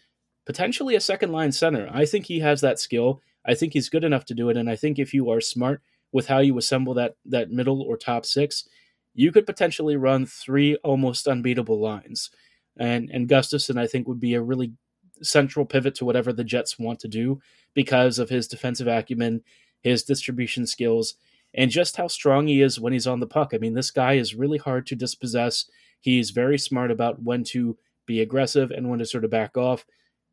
potentially 0.45 0.93
a 0.93 1.01
second 1.01 1.31
line 1.31 1.51
center. 1.51 1.89
I 1.91 2.05
think 2.05 2.27
he 2.27 2.39
has 2.41 2.61
that 2.61 2.77
skill. 2.77 3.21
I 3.45 3.55
think 3.55 3.73
he's 3.73 3.89
good 3.89 4.03
enough 4.03 4.25
to 4.25 4.33
do 4.33 4.49
it, 4.49 4.57
and 4.57 4.69
I 4.69 4.75
think 4.75 4.99
if 4.99 5.13
you 5.13 5.29
are 5.29 5.41
smart 5.41 5.81
with 6.11 6.27
how 6.27 6.39
you 6.39 6.57
assemble 6.57 6.93
that 6.95 7.15
that 7.25 7.51
middle 7.51 7.81
or 7.81 7.97
top 7.97 8.25
six, 8.25 8.67
you 9.13 9.31
could 9.31 9.45
potentially 9.45 9.95
run 9.95 10.25
three 10.25 10.75
almost 10.77 11.27
unbeatable 11.27 11.79
lines. 11.79 12.29
And 12.77 13.09
and 13.11 13.27
Gustafsson, 13.27 13.79
I 13.79 13.87
think, 13.87 14.07
would 14.07 14.19
be 14.19 14.33
a 14.33 14.41
really 14.41 14.73
central 15.21 15.65
pivot 15.65 15.95
to 15.95 16.05
whatever 16.05 16.33
the 16.33 16.43
Jets 16.43 16.79
want 16.79 16.99
to 16.99 17.07
do 17.07 17.39
because 17.73 18.19
of 18.19 18.29
his 18.29 18.47
defensive 18.47 18.87
acumen, 18.87 19.41
his 19.81 20.03
distribution 20.03 20.65
skills, 20.65 21.15
and 21.53 21.69
just 21.71 21.97
how 21.97 22.07
strong 22.07 22.47
he 22.47 22.61
is 22.61 22.79
when 22.79 22.93
he's 22.93 23.07
on 23.07 23.19
the 23.19 23.27
puck. 23.27 23.51
I 23.53 23.57
mean, 23.57 23.73
this 23.73 23.91
guy 23.91 24.13
is 24.13 24.35
really 24.35 24.57
hard 24.57 24.87
to 24.87 24.95
dispossess. 24.95 25.65
He's 26.01 26.31
very 26.31 26.57
smart 26.57 26.91
about 26.91 27.21
when 27.21 27.43
to 27.45 27.77
be 28.05 28.21
aggressive 28.21 28.71
and 28.71 28.89
when 28.89 28.99
to 28.99 29.05
sort 29.05 29.23
of 29.23 29.31
back 29.31 29.55
off. 29.57 29.85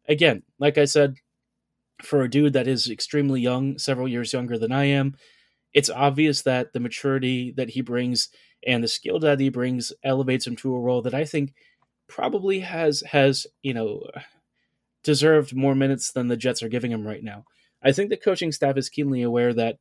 Again, 0.09 0.43
like 0.59 0.79
I 0.79 0.87
said, 0.87 1.17
for 2.03 2.23
a 2.23 2.31
dude 2.31 2.53
that 2.53 2.67
is 2.67 2.91
extremely 2.91 3.41
young, 3.41 3.79
several 3.79 4.09
years 4.09 4.33
younger 4.33 4.59
than 4.59 4.73
I 4.73 4.85
am, 4.85 5.17
it's 5.73 5.91
obvious 5.91 6.43
that 6.43 6.73
the 6.73 6.81
maturity 6.81 7.53
that 7.57 7.71
he 7.71 7.81
brings 7.81 8.29
and 8.67 8.83
the 8.83 8.89
skill 8.89 9.19
that 9.21 9.41
he 9.41 9.49
brings 9.49 9.93
elevates 10.03 10.47
him 10.47 10.57
to 10.57 10.75
a 10.75 10.81
role 10.81 11.03
that 11.03 11.15
I 11.15 11.25
think 11.25 11.55
probably 12.09 12.61
has 12.61 13.03
has, 13.03 13.47
you 13.63 13.73
know, 13.73 14.03
deserved 15.03 15.55
more 15.55 15.75
minutes 15.75 16.13
than 16.13 16.29
the 16.29 16.37
Jets 16.37 16.63
are 16.63 16.69
giving 16.69 16.91
him 16.91 17.07
right 17.07 17.23
now. 17.23 17.45
I 17.83 17.93
think 17.93 18.11
the 18.11 18.17
coaching 18.17 18.53
staff 18.53 18.77
is 18.77 18.89
keenly 18.89 19.23
aware 19.23 19.55
that 19.55 19.79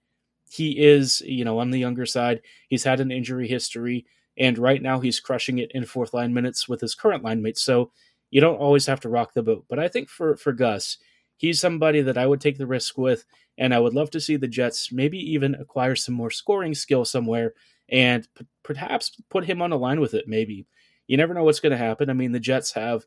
he 0.49 0.79
is, 0.79 1.21
you 1.21 1.43
know, 1.43 1.59
on 1.59 1.71
the 1.71 1.79
younger 1.79 2.05
side. 2.05 2.41
He's 2.67 2.83
had 2.83 2.99
an 2.99 3.11
injury 3.11 3.47
history. 3.47 4.05
And 4.37 4.57
right 4.57 4.81
now 4.81 4.99
he's 4.99 5.19
crushing 5.19 5.59
it 5.59 5.71
in 5.73 5.85
fourth 5.85 6.13
line 6.13 6.33
minutes 6.33 6.69
with 6.69 6.79
his 6.79 6.95
current 6.95 7.23
line 7.23 7.41
mates. 7.41 7.61
So 7.61 7.91
you 8.31 8.39
don't 8.39 8.57
always 8.57 8.85
have 8.85 9.01
to 9.01 9.09
rock 9.09 9.33
the 9.33 9.43
boat. 9.43 9.65
But 9.69 9.79
I 9.79 9.89
think 9.89 10.07
for, 10.07 10.37
for 10.37 10.53
Gus, 10.53 10.97
he's 11.39 11.59
somebody 11.59 12.01
that 12.03 12.17
I 12.17 12.27
would 12.27 12.41
take 12.41 12.57
the 12.59 12.67
risk 12.67 12.97
with. 12.97 13.23
And 13.57 13.73
I 13.73 13.79
would 13.79 13.93
love 13.95 14.11
to 14.11 14.19
see 14.19 14.37
the 14.37 14.47
Jets 14.47 14.91
maybe 14.91 15.17
even 15.33 15.55
acquire 15.55 15.95
some 15.95 16.13
more 16.15 16.29
scoring 16.31 16.75
skill 16.75 17.05
somewhere 17.05 17.53
and 17.89 18.27
p- 18.35 18.45
perhaps 18.63 19.11
put 19.29 19.45
him 19.45 19.61
on 19.61 19.71
a 19.71 19.77
line 19.77 19.99
with 20.01 20.13
it, 20.13 20.27
maybe. 20.27 20.67
you 21.07 21.17
never 21.17 21.33
know 21.33 21.43
what's 21.43 21.59
going 21.61 21.71
to 21.71 21.77
happen. 21.77 22.09
I 22.09 22.13
mean, 22.13 22.33
the 22.33 22.39
Jets 22.39 22.73
have 22.73 23.05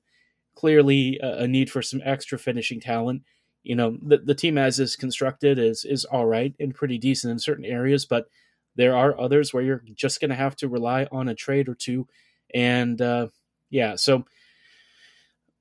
clearly 0.56 1.18
a, 1.22 1.44
a 1.44 1.48
need 1.48 1.70
for 1.70 1.82
some 1.82 2.00
extra 2.04 2.38
finishing 2.38 2.80
talent. 2.80 3.22
You 3.62 3.76
know, 3.76 3.96
the 4.02 4.18
the 4.18 4.34
team 4.34 4.58
as 4.58 4.80
is 4.80 4.96
constructed 4.96 5.58
is 5.58 5.84
is 5.84 6.04
all 6.04 6.26
right 6.26 6.54
and 6.58 6.74
pretty 6.74 6.98
decent 6.98 7.30
in 7.30 7.38
certain 7.38 7.64
areas, 7.64 8.06
but 8.06 8.26
there 8.76 8.96
are 8.96 9.18
others 9.20 9.52
where 9.54 9.62
you're 9.62 9.84
just 9.94 10.20
going 10.20 10.30
to 10.30 10.34
have 10.36 10.56
to 10.56 10.68
rely 10.68 11.06
on 11.12 11.28
a 11.28 11.34
trade 11.34 11.68
or 11.68 11.74
two. 11.76 12.08
And 12.54 13.00
uh, 13.00 13.28
yeah, 13.70 13.96
so 13.96 14.24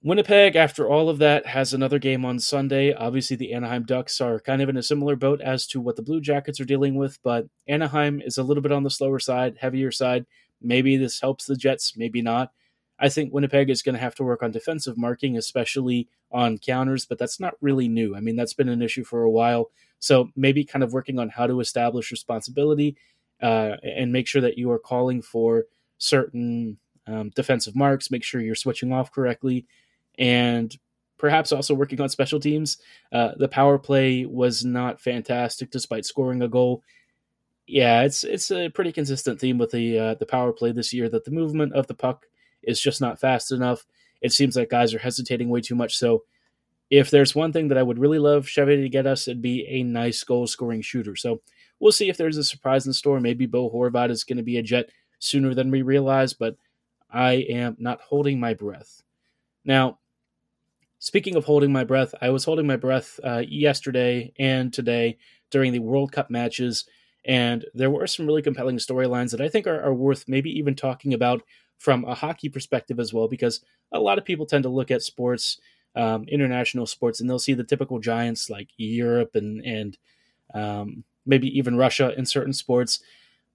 Winnipeg, 0.04 0.56
after 0.56 0.90
all 0.90 1.10
of 1.10 1.20
that, 1.20 1.46
has 1.46 1.74
another 1.74 2.00
game 2.00 2.26
on 2.26 2.40
Sunday. 2.40 2.92
Obviously, 2.92 3.36
the 3.36 3.54
Anaheim 3.54 3.84
Ducks 3.84 4.20
are 4.20 4.40
kind 4.40 4.60
of 4.60 4.68
in 4.68 4.78
a 4.78 4.82
similar 4.82 5.16
boat 5.16 5.42
as 5.42 5.68
to 5.68 5.80
what 5.80 5.96
the 5.96 6.02
Blue 6.02 6.20
Jackets 6.20 6.60
are 6.60 6.66
dealing 6.66 6.96
with, 6.96 7.20
but 7.24 7.46
Anaheim 7.68 8.20
is 8.20 8.40
a 8.40 8.44
little 8.44 8.64
bit 8.64 8.72
on 8.72 8.82
the 8.82 8.90
slower 8.90 9.20
side, 9.20 9.58
heavier 9.60 9.92
side. 9.92 10.26
Maybe 10.60 10.98
this 10.98 11.22
helps 11.22 11.46
the 11.46 11.56
Jets, 11.56 11.96
maybe 11.96 12.24
not. 12.24 12.52
I 12.98 13.10
think 13.10 13.32
Winnipeg 13.32 13.70
is 13.70 13.84
going 13.84 13.94
to 13.94 14.02
have 14.02 14.16
to 14.16 14.24
work 14.24 14.42
on 14.42 14.50
defensive 14.50 14.98
marking, 14.98 15.38
especially 15.38 16.08
on 16.32 16.58
counters, 16.58 17.06
but 17.06 17.20
that's 17.20 17.40
not 17.40 17.54
really 17.62 17.88
new. 17.88 18.16
I 18.16 18.22
mean, 18.22 18.36
that's 18.36 18.54
been 18.56 18.70
an 18.70 18.82
issue 18.82 19.04
for 19.04 19.22
a 19.22 19.32
while. 19.32 19.70
So 20.00 20.30
maybe 20.36 20.64
kind 20.64 20.84
of 20.84 20.94
working 20.94 21.20
on 21.20 21.30
how 21.30 21.46
to 21.46 21.60
establish 21.60 22.10
responsibility 22.10 22.98
uh, 23.40 23.76
and 23.84 24.12
make 24.12 24.28
sure 24.28 24.42
that 24.42 24.58
you 24.58 24.72
are 24.72 24.80
calling 24.80 25.22
for 25.22 25.66
certain 26.00 26.78
um, 27.06 27.30
defensive 27.36 27.76
marks, 27.76 28.10
make 28.10 28.24
sure 28.24 28.42
you're 28.42 28.56
switching 28.56 28.92
off 28.92 29.12
correctly 29.12 29.68
and 30.18 30.76
perhaps 31.18 31.52
also 31.52 31.74
working 31.74 32.02
on 32.02 32.10
special 32.10 32.40
teams. 32.40 32.80
Uh, 33.12 33.32
the 33.38 33.48
power 33.48 33.78
play 33.78 34.26
was 34.26 34.66
not 34.66 35.00
fantastic 35.00 35.70
despite 35.70 36.06
scoring 36.06 36.42
a 36.42 36.48
goal. 36.48 36.84
Yeah, 37.68 38.02
it's 38.02 38.24
it's 38.24 38.52
a 38.52 38.70
pretty 38.70 38.92
consistent 38.92 39.40
theme 39.40 39.58
with 39.58 39.72
the 39.72 39.98
uh, 39.98 40.14
the 40.16 40.26
power 40.26 40.52
play 40.52 40.72
this 40.72 40.92
year 40.92 41.08
that 41.10 41.24
the 41.24 41.32
movement 41.32 41.74
of 41.74 41.88
the 41.88 41.94
puck 41.94 42.26
is 42.64 42.82
just 42.82 43.00
not 43.00 43.20
fast 43.20 43.52
enough. 43.52 43.86
It 44.22 44.34
seems 44.34 44.56
like 44.56 44.70
guys 44.70 44.94
are 44.94 45.00
hesitating 45.00 45.50
way 45.50 45.62
too 45.62 45.76
much. 45.76 45.96
So, 45.98 46.24
if 46.90 47.10
there's 47.12 47.36
one 47.36 47.54
thing 47.54 47.70
that 47.70 47.78
I 47.78 47.84
would 47.84 48.00
really 48.00 48.20
love 48.20 48.48
Chevy 48.48 48.82
to 48.82 48.90
get 48.90 49.08
us, 49.08 49.28
it'd 49.28 49.42
be 49.42 49.66
a 49.68 49.84
nice 49.84 50.24
goal 50.24 50.48
scoring 50.48 50.82
shooter. 50.82 51.16
So, 51.16 51.42
we'll 51.80 51.92
see 51.92 52.10
if 52.10 52.18
there's 52.18 52.38
a 52.38 52.44
surprise 52.44 52.88
in 52.88 52.94
store. 52.94 53.20
Maybe 53.20 53.46
Bo 53.46 53.70
Horvat 53.70 54.10
is 54.10 54.24
going 54.24 54.38
to 54.38 54.44
be 54.44 54.58
a 54.58 54.64
Jet 54.64 54.90
sooner 55.20 55.54
than 55.54 55.72
we 55.72 55.82
realize, 55.82 56.34
but 56.34 56.56
I 57.10 57.34
am 57.34 57.78
not 57.80 58.02
holding 58.02 58.40
my 58.40 58.54
breath. 58.54 59.04
Now, 59.64 60.00
Speaking 61.02 61.36
of 61.36 61.46
holding 61.46 61.72
my 61.72 61.84
breath, 61.84 62.14
I 62.22 62.30
was 62.30 62.46
holding 62.46 62.68
my 62.68 62.76
breath 62.76 63.20
uh, 63.24 63.42
yesterday 63.48 64.34
and 64.38 64.72
today 64.72 65.18
during 65.50 65.74
the 65.74 65.80
World 65.80 66.12
Cup 66.12 66.30
matches, 66.30 66.86
and 67.26 67.66
there 67.74 67.90
were 67.90 68.06
some 68.06 68.28
really 68.28 68.44
compelling 68.44 68.78
storylines 68.78 69.32
that 69.32 69.42
I 69.42 69.50
think 69.50 69.66
are, 69.66 69.82
are, 69.82 69.96
worth 69.96 70.26
maybe 70.28 70.52
even 70.52 70.76
talking 70.76 71.16
about 71.16 71.42
from 71.80 72.06
a 72.06 72.14
hockey 72.14 72.50
perspective 72.50 73.00
as 73.00 73.12
well, 73.12 73.28
because 73.28 73.62
a 73.92 74.00
lot 74.00 74.20
of 74.20 74.26
people 74.26 74.46
tend 74.46 74.62
to 74.62 74.70
look 74.70 74.92
at 74.92 75.02
sports, 75.02 75.60
um, 75.96 76.26
international 76.28 76.86
sports, 76.86 77.20
and 77.20 77.28
they'll 77.28 77.40
see 77.40 77.56
the 77.56 77.64
typical 77.64 77.98
giants 77.98 78.48
like 78.48 78.70
Europe 78.78 79.32
and 79.34 79.66
and 79.66 79.98
um, 80.54 81.04
maybe 81.26 81.48
even 81.48 81.78
Russia 81.78 82.14
in 82.16 82.28
certain 82.28 82.54
sports. 82.54 83.00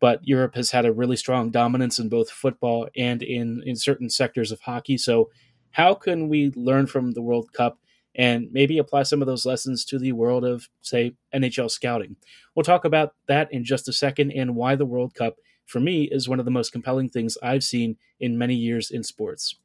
But 0.00 0.26
Europe 0.26 0.56
has 0.56 0.72
had 0.72 0.84
a 0.84 0.92
really 0.92 1.16
strong 1.16 1.52
dominance 1.52 2.00
in 2.00 2.08
both 2.08 2.28
football 2.28 2.88
and 2.96 3.22
in 3.22 3.62
in 3.64 3.76
certain 3.76 4.10
sectors 4.10 4.50
of 4.50 4.62
hockey. 4.62 4.98
So 4.98 5.30
how 5.76 5.92
can 5.92 6.30
we 6.30 6.50
learn 6.56 6.87
from 6.87 7.11
the 7.11 7.21
World 7.21 7.52
Cup 7.52 7.78
and 8.14 8.50
maybe 8.50 8.78
apply 8.78 9.02
some 9.02 9.21
of 9.21 9.26
those 9.26 9.45
lessons 9.45 9.85
to 9.85 9.99
the 9.99 10.12
world 10.12 10.42
of, 10.42 10.66
say, 10.80 11.12
NHL 11.35 11.71
scouting? 11.71 12.16
We'll 12.54 12.64
talk 12.64 12.87
about 12.87 13.12
that 13.28 13.52
in 13.52 13.62
just 13.62 13.87
a 13.87 13.92
second 13.92 14.30
and 14.30 14.56
why 14.56 14.75
the 14.75 14.87
World 14.87 15.14
Cup, 15.14 15.37
for 15.66 15.78
me, 15.78 16.04
is 16.04 16.30
one 16.30 16.38
of 16.38 16.47
the 16.47 16.50
most 16.50 16.73
compelling 16.73 17.11
things 17.11 17.37
I've 17.42 17.62
seen 17.62 17.99
in 18.21 18.38
many 18.38 18.54
years 18.54 18.90
in 18.90 19.02
sports. 19.02 19.56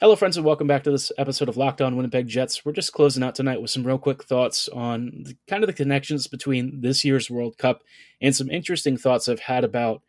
Hello, 0.00 0.16
friends, 0.16 0.36
and 0.36 0.44
welcome 0.44 0.66
back 0.66 0.82
to 0.82 0.90
this 0.90 1.12
episode 1.16 1.48
of 1.48 1.56
Locked 1.56 1.82
On 1.82 1.96
Winnipeg 1.96 2.26
Jets. 2.26 2.64
We're 2.64 2.72
just 2.72 2.92
closing 2.92 3.22
out 3.22 3.36
tonight 3.36 3.62
with 3.62 3.70
some 3.70 3.86
real 3.86 3.96
quick 3.96 4.24
thoughts 4.24 4.68
on 4.70 5.22
the, 5.22 5.36
kind 5.46 5.62
of 5.62 5.68
the 5.68 5.72
connections 5.72 6.26
between 6.26 6.80
this 6.80 7.04
year's 7.04 7.30
World 7.30 7.58
Cup 7.58 7.84
and 8.20 8.34
some 8.34 8.50
interesting 8.50 8.96
thoughts 8.96 9.28
I've 9.28 9.38
had 9.38 9.62
about 9.62 10.02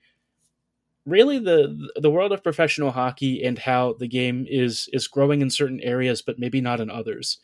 really 1.05 1.39
the 1.39 1.89
the 1.95 2.09
world 2.09 2.31
of 2.31 2.43
professional 2.43 2.91
hockey 2.91 3.43
and 3.43 3.59
how 3.59 3.93
the 3.93 4.07
game 4.07 4.45
is 4.49 4.89
is 4.91 5.07
growing 5.07 5.41
in 5.41 5.49
certain 5.49 5.79
areas 5.81 6.21
but 6.21 6.39
maybe 6.39 6.61
not 6.61 6.79
in 6.79 6.89
others 6.89 7.39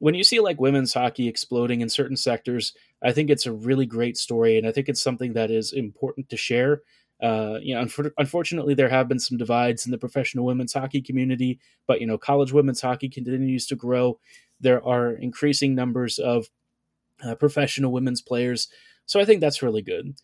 when 0.00 0.14
you 0.14 0.22
see 0.22 0.40
like 0.40 0.60
women's 0.60 0.94
hockey 0.94 1.28
exploding 1.28 1.80
in 1.80 1.88
certain 1.88 2.16
sectors 2.16 2.72
i 3.02 3.12
think 3.12 3.30
it's 3.30 3.46
a 3.46 3.52
really 3.52 3.86
great 3.86 4.16
story 4.16 4.58
and 4.58 4.66
i 4.66 4.72
think 4.72 4.88
it's 4.88 5.02
something 5.02 5.32
that 5.34 5.50
is 5.50 5.72
important 5.72 6.28
to 6.28 6.36
share 6.36 6.82
uh, 7.20 7.58
you 7.60 7.74
know, 7.74 7.86
unfortunately, 8.16 8.74
there 8.74 8.88
have 8.88 9.08
been 9.08 9.18
some 9.18 9.38
divides 9.38 9.84
in 9.84 9.90
the 9.90 9.98
professional 9.98 10.44
women's 10.44 10.72
hockey 10.72 11.02
community, 11.02 11.58
but 11.86 12.00
you 12.00 12.06
know, 12.06 12.16
college 12.16 12.52
women's 12.52 12.80
hockey 12.80 13.08
continues 13.08 13.66
to 13.66 13.74
grow. 13.74 14.20
There 14.60 14.84
are 14.86 15.10
increasing 15.10 15.74
numbers 15.74 16.18
of 16.18 16.46
uh, 17.24 17.34
professional 17.34 17.90
women's 17.90 18.22
players, 18.22 18.68
so 19.06 19.18
I 19.18 19.24
think 19.24 19.40
that's 19.40 19.62
really 19.62 19.82
good. 19.82 20.14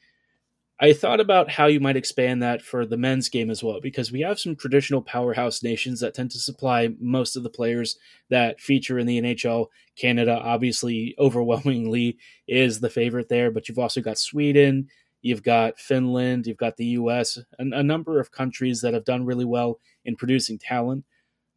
I 0.85 0.93
thought 0.93 1.19
about 1.19 1.51
how 1.51 1.65
you 1.65 1.81
might 1.81 1.97
expand 1.97 2.43
that 2.43 2.61
for 2.61 2.85
the 2.85 2.99
men's 2.99 3.31
game 3.31 3.49
as 3.49 3.65
well, 3.65 3.81
because 3.81 4.13
we 4.13 4.21
have 4.21 4.39
some 4.39 4.55
traditional 4.55 5.01
powerhouse 5.01 5.63
nations 5.63 6.01
that 6.01 6.13
tend 6.13 6.31
to 6.33 6.39
supply 6.39 6.91
most 7.01 7.37
of 7.37 7.43
the 7.43 7.49
players 7.49 7.97
that 8.29 8.61
feature 8.61 8.99
in 8.99 9.07
the 9.07 9.19
NHL. 9.19 9.69
Canada, 9.97 10.39
obviously, 10.39 11.15
overwhelmingly 11.19 12.19
is 12.47 12.81
the 12.81 12.91
favorite 12.91 13.31
there, 13.31 13.51
but 13.51 13.67
you've 13.67 13.79
also 13.79 14.03
got 14.03 14.19
Sweden, 14.19 14.89
you've 15.23 15.43
got 15.43 15.79
Finland, 15.79 16.47
you've 16.47 16.59
got 16.59 16.77
the 16.77 16.99
US, 16.99 17.39
and 17.59 17.73
a 17.73 17.83
number 17.83 18.21
of 18.21 18.31
countries 18.31 18.83
that 18.83 18.93
have 18.93 19.07
done 19.07 19.25
really 19.25 19.47
well 19.47 19.81
in 20.05 20.17
producing 20.17 20.59
talent. 20.59 21.07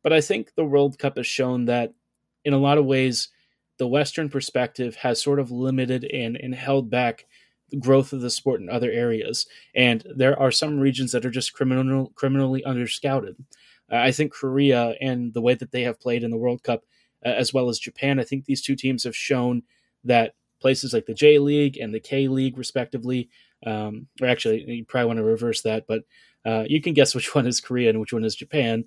But 0.03 0.13
I 0.13 0.21
think 0.21 0.55
the 0.55 0.63
World 0.63 0.97
Cup 0.99 1.17
has 1.17 1.27
shown 1.27 1.65
that 1.65 1.93
in 2.45 2.53
a 2.53 2.59
lot 2.59 2.77
of 2.77 2.85
ways, 2.85 3.27
the 3.77 3.89
Western 3.89 4.29
perspective 4.29 4.95
has 4.95 5.21
sort 5.21 5.41
of 5.41 5.51
limited 5.51 6.05
and, 6.05 6.37
and 6.37 6.55
held 6.55 6.89
back 6.89 7.25
growth 7.79 8.13
of 8.13 8.21
the 8.21 8.29
sport 8.29 8.61
in 8.61 8.69
other 8.69 8.91
areas. 8.91 9.45
And 9.75 10.05
there 10.15 10.39
are 10.39 10.51
some 10.51 10.79
regions 10.79 11.11
that 11.11 11.25
are 11.25 11.31
just 11.31 11.53
criminal, 11.53 12.11
criminally 12.15 12.63
underscouted. 12.63 13.35
Uh, 13.91 13.97
I 13.97 14.11
think 14.11 14.33
Korea 14.33 14.95
and 15.01 15.33
the 15.33 15.41
way 15.41 15.53
that 15.53 15.71
they 15.71 15.83
have 15.83 15.99
played 15.99 16.23
in 16.23 16.31
the 16.31 16.37
World 16.37 16.63
Cup, 16.63 16.83
uh, 17.25 17.29
as 17.29 17.53
well 17.53 17.69
as 17.69 17.79
Japan, 17.79 18.19
I 18.19 18.23
think 18.23 18.45
these 18.45 18.61
two 18.61 18.75
teams 18.75 19.03
have 19.03 19.15
shown 19.15 19.63
that 20.03 20.33
places 20.61 20.93
like 20.93 21.05
the 21.05 21.13
J 21.13 21.39
League 21.39 21.77
and 21.77 21.93
the 21.93 21.99
K 21.99 22.27
League, 22.27 22.57
respectively, 22.57 23.29
um, 23.65 24.07
or 24.21 24.27
actually, 24.27 24.63
you 24.69 24.85
probably 24.85 25.07
want 25.07 25.17
to 25.17 25.23
reverse 25.23 25.61
that, 25.61 25.85
but 25.87 26.03
uh, 26.45 26.63
you 26.67 26.81
can 26.81 26.93
guess 26.93 27.13
which 27.13 27.33
one 27.35 27.47
is 27.47 27.61
Korea 27.61 27.89
and 27.89 27.99
which 27.99 28.13
one 28.13 28.23
is 28.23 28.35
Japan. 28.35 28.85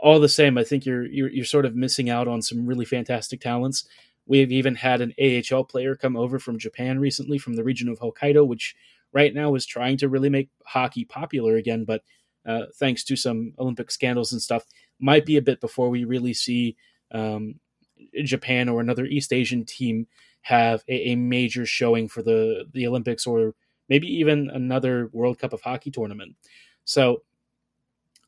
All 0.00 0.18
the 0.18 0.28
same, 0.28 0.58
I 0.58 0.64
think 0.64 0.84
you're, 0.84 1.06
you're 1.06 1.30
you're 1.30 1.44
sort 1.44 1.64
of 1.64 1.76
missing 1.76 2.10
out 2.10 2.26
on 2.26 2.42
some 2.42 2.66
really 2.66 2.84
fantastic 2.84 3.40
talents 3.40 3.86
We've 4.26 4.52
even 4.52 4.76
had 4.76 5.00
an 5.00 5.14
AHL 5.20 5.64
player 5.64 5.96
come 5.96 6.16
over 6.16 6.38
from 6.38 6.58
Japan 6.58 6.98
recently 6.98 7.38
from 7.38 7.54
the 7.54 7.64
region 7.64 7.88
of 7.88 7.98
Hokkaido, 7.98 8.46
which 8.46 8.74
right 9.12 9.34
now 9.34 9.54
is 9.54 9.66
trying 9.66 9.96
to 9.98 10.08
really 10.08 10.30
make 10.30 10.48
hockey 10.64 11.04
popular 11.04 11.56
again, 11.56 11.84
but 11.84 12.02
uh, 12.46 12.62
thanks 12.76 13.04
to 13.04 13.16
some 13.16 13.52
Olympic 13.58 13.90
scandals 13.90 14.32
and 14.32 14.42
stuff, 14.42 14.64
might 14.98 15.26
be 15.26 15.36
a 15.36 15.42
bit 15.42 15.60
before 15.60 15.90
we 15.90 16.04
really 16.04 16.34
see 16.34 16.76
um, 17.12 17.56
Japan 18.24 18.68
or 18.68 18.80
another 18.80 19.04
East 19.04 19.32
Asian 19.32 19.64
team 19.64 20.06
have 20.42 20.82
a, 20.88 21.10
a, 21.10 21.16
major 21.16 21.64
showing 21.64 22.08
for 22.08 22.22
the, 22.22 22.64
the 22.72 22.86
Olympics 22.86 23.26
or 23.26 23.54
maybe 23.88 24.08
even 24.08 24.50
another 24.50 25.08
World 25.12 25.38
Cup 25.38 25.52
of 25.52 25.60
Hockey 25.60 25.90
tournament. 25.90 26.34
So, 26.84 27.22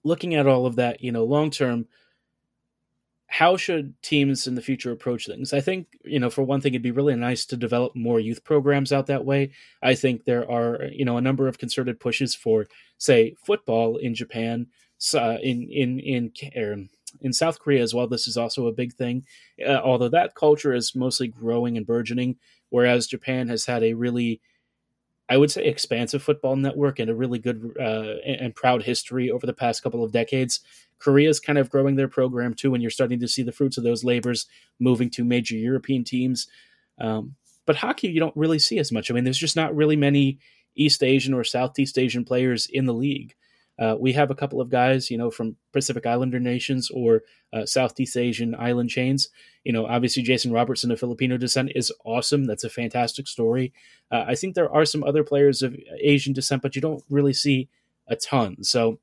looking 0.05 0.35
at 0.35 0.47
all 0.47 0.67
of 0.67 0.77
that, 0.77 1.03
you 1.03 1.11
know, 1.11 1.25
long 1.25 1.51
term, 1.51 1.87
how 3.35 3.57
should 3.57 4.01
teams 4.01 4.47
in 4.47 4.55
the 4.55 4.63
future 4.63 4.93
approach 4.93 5.27
things? 5.27 5.53
I 5.53 5.61
think, 5.61 5.89
you 6.05 6.21
know, 6.21 6.31
for 6.31 6.45
one 6.45 6.61
thing, 6.61 6.73
it'd 6.73 6.83
be 6.83 6.93
really 6.93 7.17
nice 7.17 7.45
to 7.47 7.57
develop 7.57 7.97
more 7.97 8.21
youth 8.21 8.45
programs 8.45 8.93
out 8.93 9.09
that 9.09 9.25
way. 9.25 9.51
I 9.83 9.97
think 9.97 10.23
there 10.23 10.49
are, 10.49 10.85
you 10.93 11.05
know, 11.05 11.17
a 11.17 11.21
number 11.21 11.49
of 11.49 11.59
concerted 11.59 11.99
pushes 11.99 12.37
for, 12.37 12.69
say, 12.97 13.35
football 13.45 13.97
in 13.97 14.15
Japan, 14.15 14.69
uh, 15.15 15.39
in 15.43 15.69
in 15.69 15.99
in 15.99 16.33
er, 16.57 16.77
in 17.23 17.33
South 17.33 17.59
Korea 17.59 17.83
as 17.83 17.93
well. 17.93 18.07
This 18.07 18.29
is 18.29 18.37
also 18.37 18.69
a 18.69 18.73
big 18.73 18.93
thing, 18.93 19.25
uh, 19.67 19.81
although 19.83 20.11
that 20.11 20.37
culture 20.37 20.73
is 20.73 20.95
mostly 20.95 21.27
growing 21.27 21.77
and 21.77 21.85
burgeoning, 21.85 22.37
whereas 22.71 23.09
Japan 23.09 23.49
has 23.49 23.67
had 23.67 23.83
a 23.83 23.95
really 23.95 24.41
I 25.29 25.37
would 25.37 25.51
say 25.51 25.65
expansive 25.65 26.23
football 26.23 26.57
network 26.57 26.99
and 26.99 27.11
a 27.11 27.15
really 27.15 27.39
good 27.39 27.77
uh, 27.81 28.17
and 28.27 28.55
proud 28.55 28.83
history 28.83 29.31
over 29.31 29.47
the 29.47 29.55
past 29.55 29.83
couple 29.83 30.05
of 30.05 30.13
decades. 30.13 30.61
Korea's 30.99 31.41
kind 31.41 31.59
of 31.59 31.71
growing 31.71 31.97
their 31.97 32.09
program 32.09 32.55
too, 32.55 32.75
and 32.75 32.83
you're 32.83 32.91
starting 32.91 33.21
to 33.21 33.29
see 33.29 33.43
the 33.43 33.53
fruits 33.53 33.79
of 33.79 33.85
those 33.85 34.05
labors 34.05 34.47
moving 34.79 35.11
to 35.11 35.25
major 35.25 35.57
European 35.57 36.05
teams. 36.05 36.47
Um, 36.99 37.37
but 37.67 37.77
hockey, 37.77 38.09
you 38.09 38.21
don't 38.21 38.37
really 38.37 38.59
see 38.59 38.79
as 38.79 38.93
much. 38.93 39.11
I 39.11 39.15
mean, 39.15 39.25
there's 39.25 39.39
just 39.39 39.57
not 39.57 39.75
really 39.75 39.97
many 39.97 40.39
East 40.77 41.03
Asian 41.03 41.33
or 41.35 41.45
Southeast 41.45 41.99
Asian 41.99 42.25
players 42.25 42.67
in 42.67 42.87
the 42.87 42.95
league. 42.95 43.35
Uh, 43.79 43.97
we 43.99 44.13
have 44.13 44.31
a 44.31 44.35
couple 44.35 44.61
of 44.61 44.71
guys, 44.71 45.11
you 45.11 45.19
know, 45.19 45.31
from 45.31 45.57
Pacific 45.73 46.07
Islander 46.07 46.39
nations 46.39 46.91
or 46.91 47.23
uh, 47.53 47.67
Southeast 47.67 48.17
Asian 48.17 48.55
island 48.55 48.91
chains. 48.91 49.29
You 49.65 49.73
know, 49.73 49.87
obviously 49.87 50.23
Jason 50.23 50.53
Robertson 50.53 50.91
of 50.91 51.01
Filipino 51.01 51.37
descent 51.37 51.73
is 51.75 51.93
awesome. 52.05 52.45
That's 52.45 52.65
a 52.65 52.71
fantastic 52.71 53.27
story. 53.27 53.73
Uh, 54.11 54.25
I 54.29 54.35
think 54.37 54.55
there 54.55 54.73
are 54.73 54.85
some 54.85 55.03
other 55.03 55.25
players 55.25 55.63
of 55.63 55.77
Asian 56.01 56.33
descent, 56.33 56.63
but 56.63 56.77
you 56.77 56.83
don't 56.83 57.03
really 57.11 57.33
see 57.33 57.69
a 58.07 58.17
ton. 58.17 58.63
So 58.63 59.01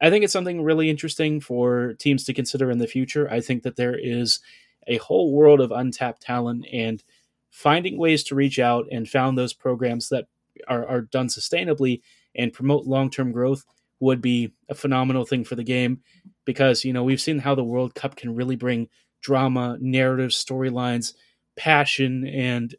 I 0.00 0.10
think 0.10 0.24
it's 0.24 0.32
something 0.32 0.62
really 0.62 0.88
interesting 0.88 1.40
for 1.40 1.94
teams 1.94 2.24
to 2.24 2.34
consider 2.34 2.70
in 2.70 2.78
the 2.78 2.86
future. 2.86 3.30
I 3.30 3.40
think 3.40 3.62
that 3.64 3.76
there 3.76 3.98
is 3.98 4.40
a 4.86 4.98
whole 4.98 5.32
world 5.32 5.60
of 5.60 5.72
untapped 5.72 6.22
talent 6.22 6.66
and 6.72 7.02
finding 7.50 7.98
ways 7.98 8.22
to 8.24 8.34
reach 8.34 8.58
out 8.58 8.86
and 8.90 9.08
found 9.08 9.36
those 9.36 9.52
programs 9.52 10.08
that 10.10 10.26
are, 10.68 10.86
are 10.86 11.00
done 11.02 11.28
sustainably 11.28 12.02
and 12.34 12.52
promote 12.52 12.86
long 12.86 13.10
term 13.10 13.32
growth 13.32 13.64
would 14.00 14.20
be 14.20 14.52
a 14.68 14.74
phenomenal 14.74 15.24
thing 15.24 15.44
for 15.44 15.54
the 15.54 15.64
game 15.64 16.00
because 16.44 16.84
you 16.84 16.92
know 16.92 17.04
we've 17.04 17.20
seen 17.20 17.38
how 17.38 17.54
the 17.54 17.64
World 17.64 17.94
Cup 17.94 18.16
can 18.16 18.34
really 18.34 18.56
bring 18.56 18.88
drama, 19.22 19.78
narrative, 19.80 20.30
storylines, 20.30 21.14
passion, 21.56 22.26
and 22.26 22.74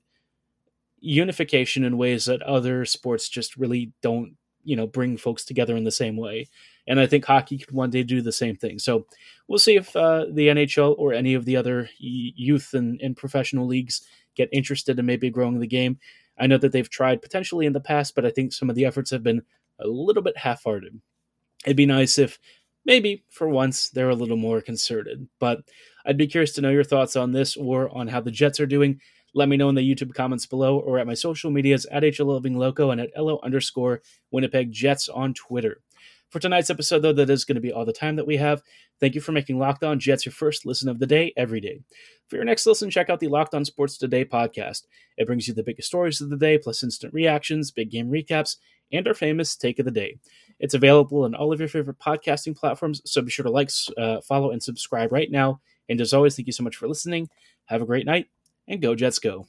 unification 1.00 1.84
in 1.84 1.98
ways 1.98 2.26
that 2.26 2.42
other 2.42 2.86
sports 2.86 3.30
just 3.30 3.56
really 3.58 3.92
don't 4.02 4.36
you 4.64 4.76
know 4.76 4.88
bring 4.88 5.18
folks 5.18 5.46
together 5.46 5.76
in 5.76 5.84
the 5.84 5.92
same 5.92 6.18
way. 6.18 6.48
And 6.88 7.00
I 7.00 7.08
think 7.08 7.26
hockey 7.26 7.58
could 7.58 7.72
one 7.72 7.90
day 7.90 8.04
do 8.04 8.22
the 8.22 8.32
same 8.32 8.56
thing. 8.56 8.80
So 8.80 9.06
we'll 9.48 9.60
see 9.60 9.76
if 9.76 9.96
uh, 9.96 10.26
the 10.32 10.48
NHL 10.48 10.96
or 10.98 11.14
any 11.14 11.34
of 11.34 11.46
the 11.46 11.58
other 11.58 11.90
youth 12.00 12.74
and, 12.74 13.00
and 13.02 13.16
professional 13.16 13.68
leagues 13.68 14.04
get 14.36 14.50
interested 14.54 14.98
in 14.98 15.06
maybe 15.06 15.30
growing 15.30 15.60
the 15.60 15.68
game. 15.68 16.00
I 16.38 16.48
know 16.48 16.58
that 16.60 16.72
they've 16.72 16.90
tried 16.90 17.22
potentially 17.22 17.66
in 17.66 17.74
the 17.74 17.82
past, 17.82 18.16
but 18.16 18.26
I 18.26 18.30
think 18.30 18.54
some 18.54 18.70
of 18.70 18.76
the 18.76 18.86
efforts 18.86 19.12
have 19.12 19.24
been 19.24 19.42
a 19.80 19.88
little 19.88 20.24
bit 20.24 20.38
half 20.38 20.64
hearted. 20.64 21.00
It'd 21.66 21.78
be 21.78 21.86
nice 21.86 22.18
if 22.18 22.40
maybe 22.86 23.24
for 23.30 23.50
once 23.50 23.90
they're 23.90 24.10
a 24.10 24.16
little 24.16 24.38
more 24.38 24.62
concerted. 24.62 25.28
But 25.40 25.60
I'd 26.06 26.18
be 26.18 26.28
curious 26.28 26.54
to 26.54 26.62
know 26.62 26.70
your 26.70 26.84
thoughts 26.84 27.16
on 27.16 27.32
this 27.32 27.58
or 27.58 27.96
on 27.96 28.08
how 28.08 28.22
the 28.22 28.32
Jets 28.32 28.60
are 28.60 28.66
doing. 28.66 29.00
Let 29.34 29.50
me 29.50 29.58
know 29.58 29.70
in 29.70 29.76
the 29.76 29.82
YouTube 29.82 30.14
comments 30.14 30.46
below 30.46 30.80
or 30.80 30.98
at 30.98 31.06
my 31.06 31.14
social 31.14 31.52
medias 31.52 31.86
at 31.88 32.04
HLLovingLoco 32.04 32.92
and 32.92 33.02
at 33.02 33.12
LO 33.16 33.40
underscore 33.44 34.02
Winnipeg 34.32 34.72
Jets 34.72 35.10
on 35.10 35.34
Twitter. 35.34 35.82
For 36.30 36.40
tonight's 36.40 36.70
episode, 36.70 37.00
though, 37.00 37.14
that 37.14 37.30
is 37.30 37.46
going 37.46 37.56
to 37.56 37.62
be 37.62 37.72
all 37.72 37.86
the 37.86 37.94
time 37.94 38.18
that 38.18 38.28
we 38.28 38.36
have. 38.38 38.62
Thank 39.00 39.16
you 39.16 39.22
for 39.22 39.32
making 39.32 39.60
Locked 39.60 39.84
On 39.84 39.98
Jets 40.00 40.26
your 40.26 40.34
first 40.34 40.66
listen 40.66 40.90
of 40.90 41.00
the 41.00 41.08
day 41.08 41.34
every 41.38 41.62
day. 41.62 41.80
For 42.28 42.36
your 42.36 42.44
next 42.44 42.66
listen, 42.66 42.90
check 42.90 43.10
out 43.10 43.22
the 43.22 43.30
Locked 43.30 43.54
On 43.54 43.64
Sports 43.64 43.98
Today 43.98 44.26
podcast. 44.26 44.84
It 45.18 45.26
brings 45.26 45.48
you 45.48 45.54
the 45.54 45.64
biggest 45.64 45.88
stories 45.88 46.20
of 46.20 46.30
the 46.30 46.36
day, 46.36 46.58
plus 46.58 46.84
instant 46.84 47.14
reactions, 47.14 47.72
big 47.72 47.92
game 47.92 48.10
recaps, 48.10 48.58
and 48.92 49.08
our 49.08 49.14
famous 49.14 49.56
take 49.56 49.80
of 49.80 49.86
the 49.86 49.92
day. 49.92 50.18
It's 50.60 50.74
available 50.74 51.24
on 51.24 51.36
all 51.36 51.54
of 51.54 51.60
your 51.60 51.70
favorite 51.70 52.00
podcasting 52.00 52.56
platforms, 52.56 53.02
so 53.06 53.22
be 53.22 53.30
sure 53.30 53.44
to 53.44 53.52
like, 53.52 53.70
uh, 53.98 54.22
follow, 54.22 54.52
and 54.52 54.62
subscribe 54.62 55.12
right 55.12 55.30
now. 55.30 55.60
And 55.90 56.02
as 56.02 56.14
always, 56.14 56.36
thank 56.36 56.48
you 56.48 56.54
so 56.54 56.64
much 56.64 56.76
for 56.76 56.88
listening. 56.88 57.30
Have 57.66 57.82
a 57.82 57.86
great 57.86 58.06
night, 58.06 58.28
and 58.68 58.82
go 58.82 58.96
Jets 58.96 59.20
go. 59.20 59.48